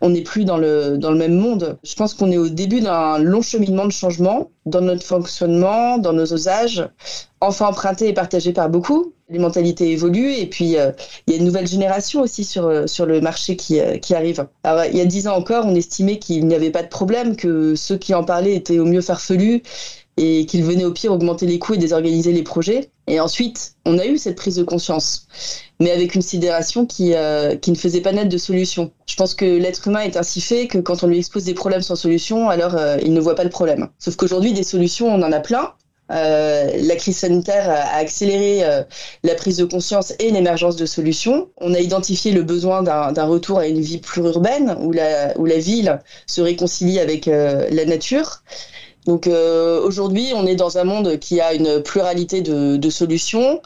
on 0.00 0.10
n'est 0.10 0.22
plus 0.22 0.44
dans 0.44 0.56
le 0.56 0.98
dans 0.98 1.10
le 1.10 1.18
même 1.18 1.34
monde 1.34 1.47
je 1.82 1.94
pense 1.94 2.14
qu'on 2.14 2.30
est 2.30 2.38
au 2.38 2.48
début 2.48 2.80
d'un 2.80 3.18
long 3.18 3.42
cheminement 3.42 3.86
de 3.86 3.92
changement 3.92 4.50
dans 4.66 4.80
notre 4.80 5.04
fonctionnement, 5.04 5.98
dans 5.98 6.12
nos 6.12 6.26
usages, 6.26 6.88
enfin 7.40 7.66
emprunté 7.66 8.08
et 8.08 8.12
partagé 8.12 8.52
par 8.52 8.68
beaucoup. 8.68 9.12
Les 9.30 9.38
mentalités 9.38 9.92
évoluent 9.92 10.32
et 10.32 10.46
puis 10.46 10.78
euh, 10.78 10.90
il 11.26 11.34
y 11.34 11.36
a 11.36 11.38
une 11.38 11.44
nouvelle 11.44 11.66
génération 11.66 12.22
aussi 12.22 12.44
sur, 12.44 12.66
euh, 12.66 12.86
sur 12.86 13.04
le 13.04 13.20
marché 13.20 13.56
qui, 13.56 13.78
euh, 13.78 13.98
qui 13.98 14.14
arrive. 14.14 14.46
Alors, 14.64 14.84
il 14.86 14.96
y 14.96 15.02
a 15.02 15.04
dix 15.04 15.28
ans 15.28 15.36
encore, 15.36 15.66
on 15.66 15.74
estimait 15.74 16.18
qu'il 16.18 16.46
n'y 16.46 16.54
avait 16.54 16.70
pas 16.70 16.82
de 16.82 16.88
problème, 16.88 17.36
que 17.36 17.74
ceux 17.74 17.98
qui 17.98 18.14
en 18.14 18.24
parlaient 18.24 18.54
étaient 18.54 18.78
au 18.78 18.86
mieux 18.86 19.02
farfelus 19.02 19.62
et 20.18 20.46
qu'il 20.46 20.64
venait 20.64 20.84
au 20.84 20.92
pire 20.92 21.12
augmenter 21.12 21.46
les 21.46 21.58
coûts 21.58 21.74
et 21.74 21.78
désorganiser 21.78 22.32
les 22.32 22.42
projets. 22.42 22.90
Et 23.06 23.20
ensuite, 23.20 23.74
on 23.86 23.98
a 23.98 24.04
eu 24.04 24.18
cette 24.18 24.36
prise 24.36 24.56
de 24.56 24.64
conscience, 24.64 25.28
mais 25.80 25.90
avec 25.92 26.14
une 26.14 26.22
sidération 26.22 26.84
qui, 26.84 27.14
euh, 27.14 27.56
qui 27.56 27.70
ne 27.70 27.76
faisait 27.76 28.00
pas 28.00 28.12
naître 28.12 28.28
de 28.28 28.36
solution. 28.36 28.90
Je 29.06 29.16
pense 29.16 29.34
que 29.34 29.44
l'être 29.44 29.86
humain 29.86 30.00
est 30.00 30.16
ainsi 30.16 30.40
fait 30.40 30.66
que 30.66 30.78
quand 30.78 31.04
on 31.04 31.06
lui 31.06 31.18
expose 31.18 31.44
des 31.44 31.54
problèmes 31.54 31.82
sans 31.82 31.96
solution, 31.96 32.50
alors 32.50 32.74
euh, 32.74 32.98
il 33.02 33.14
ne 33.14 33.20
voit 33.20 33.36
pas 33.36 33.44
le 33.44 33.50
problème. 33.50 33.88
Sauf 33.98 34.16
qu'aujourd'hui, 34.16 34.52
des 34.52 34.64
solutions, 34.64 35.08
on 35.08 35.22
en 35.22 35.32
a 35.32 35.40
plein. 35.40 35.72
Euh, 36.10 36.70
la 36.82 36.96
crise 36.96 37.18
sanitaire 37.18 37.68
a 37.68 37.96
accéléré 37.96 38.62
la 39.22 39.34
prise 39.34 39.58
de 39.58 39.66
conscience 39.66 40.14
et 40.18 40.30
l'émergence 40.30 40.76
de 40.76 40.86
solutions. 40.86 41.50
On 41.58 41.74
a 41.74 41.80
identifié 41.80 42.32
le 42.32 42.42
besoin 42.42 42.82
d'un 42.82 43.24
retour 43.24 43.58
à 43.58 43.66
une 43.66 43.80
vie 43.80 43.98
plus 43.98 44.22
urbaine, 44.22 44.76
où 44.80 44.90
la, 44.90 45.38
où 45.38 45.44
la 45.44 45.58
ville 45.58 46.00
se 46.26 46.40
réconcilie 46.40 46.98
avec 46.98 47.26
la 47.26 47.84
nature. 47.84 48.42
Donc 49.08 49.26
euh, 49.26 49.80
aujourd'hui, 49.80 50.32
on 50.34 50.46
est 50.46 50.54
dans 50.54 50.76
un 50.76 50.84
monde 50.84 51.18
qui 51.18 51.40
a 51.40 51.54
une 51.54 51.82
pluralité 51.82 52.42
de, 52.42 52.90
solutions. 52.90 53.62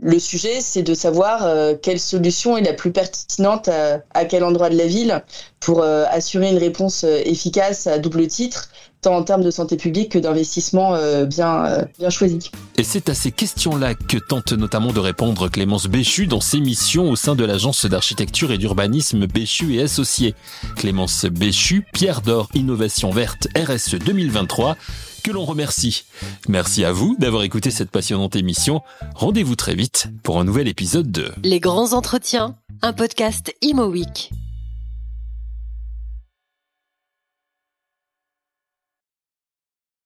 Le 0.00 0.18
sujet, 0.18 0.62
c'est 0.62 0.82
de 0.82 0.94
savoir 0.94 1.44
euh, 1.44 1.74
quelle 1.80 2.00
solution 2.00 2.56
est 2.56 2.62
la 2.62 2.72
plus 2.72 2.90
pertinente 2.90 3.68
à, 3.68 4.24
quel 4.24 4.42
endroit 4.42 4.70
de 4.70 4.78
la 4.78 4.86
ville 4.86 5.22
pour 5.60 5.82
euh, 5.82 6.06
assurer 6.08 6.48
une 6.48 6.56
réponse 6.56 7.04
efficace 7.04 7.86
à 7.86 7.98
double 7.98 8.26
titre 8.26 8.70
tant 9.00 9.16
en 9.16 9.22
termes 9.22 9.42
de 9.42 9.50
santé 9.50 9.76
publique 9.76 10.12
que 10.12 10.18
d'investissement 10.18 10.94
euh, 10.94 11.24
bien, 11.24 11.64
euh, 11.64 11.84
bien 11.98 12.10
choisi. 12.10 12.50
Et 12.76 12.84
c'est 12.84 13.08
à 13.08 13.14
ces 13.14 13.32
questions-là 13.32 13.94
que 13.94 14.18
tente 14.18 14.52
notamment 14.52 14.92
de 14.92 15.00
répondre 15.00 15.48
Clémence 15.48 15.86
Béchu 15.86 16.26
dans 16.26 16.40
ses 16.40 16.60
missions 16.60 17.10
au 17.10 17.16
sein 17.16 17.34
de 17.34 17.44
l'agence 17.44 17.86
d'architecture 17.86 18.52
et 18.52 18.58
d'urbanisme 18.58 19.26
Béchu 19.26 19.76
et 19.76 19.82
Associés. 19.82 20.34
Clémence 20.76 21.24
Béchu, 21.24 21.84
Pierre 21.92 22.20
d'Or 22.20 22.48
Innovation 22.54 23.10
Verte 23.10 23.48
RSE 23.56 23.96
2023 23.96 24.76
que 25.22 25.30
l'on 25.30 25.44
remercie. 25.44 26.04
Merci 26.48 26.84
à 26.84 26.92
vous 26.92 27.14
d'avoir 27.18 27.42
écouté 27.42 27.70
cette 27.70 27.90
passionnante 27.90 28.36
émission. 28.36 28.82
Rendez-vous 29.14 29.56
très 29.56 29.74
vite 29.74 30.08
pour 30.22 30.38
un 30.38 30.44
nouvel 30.44 30.68
épisode 30.68 31.10
de 31.10 31.30
Les 31.42 31.60
grands 31.60 31.92
entretiens, 31.92 32.56
un 32.82 32.92
podcast 32.92 33.54
Imo 33.60 33.86
Week. 33.86 34.30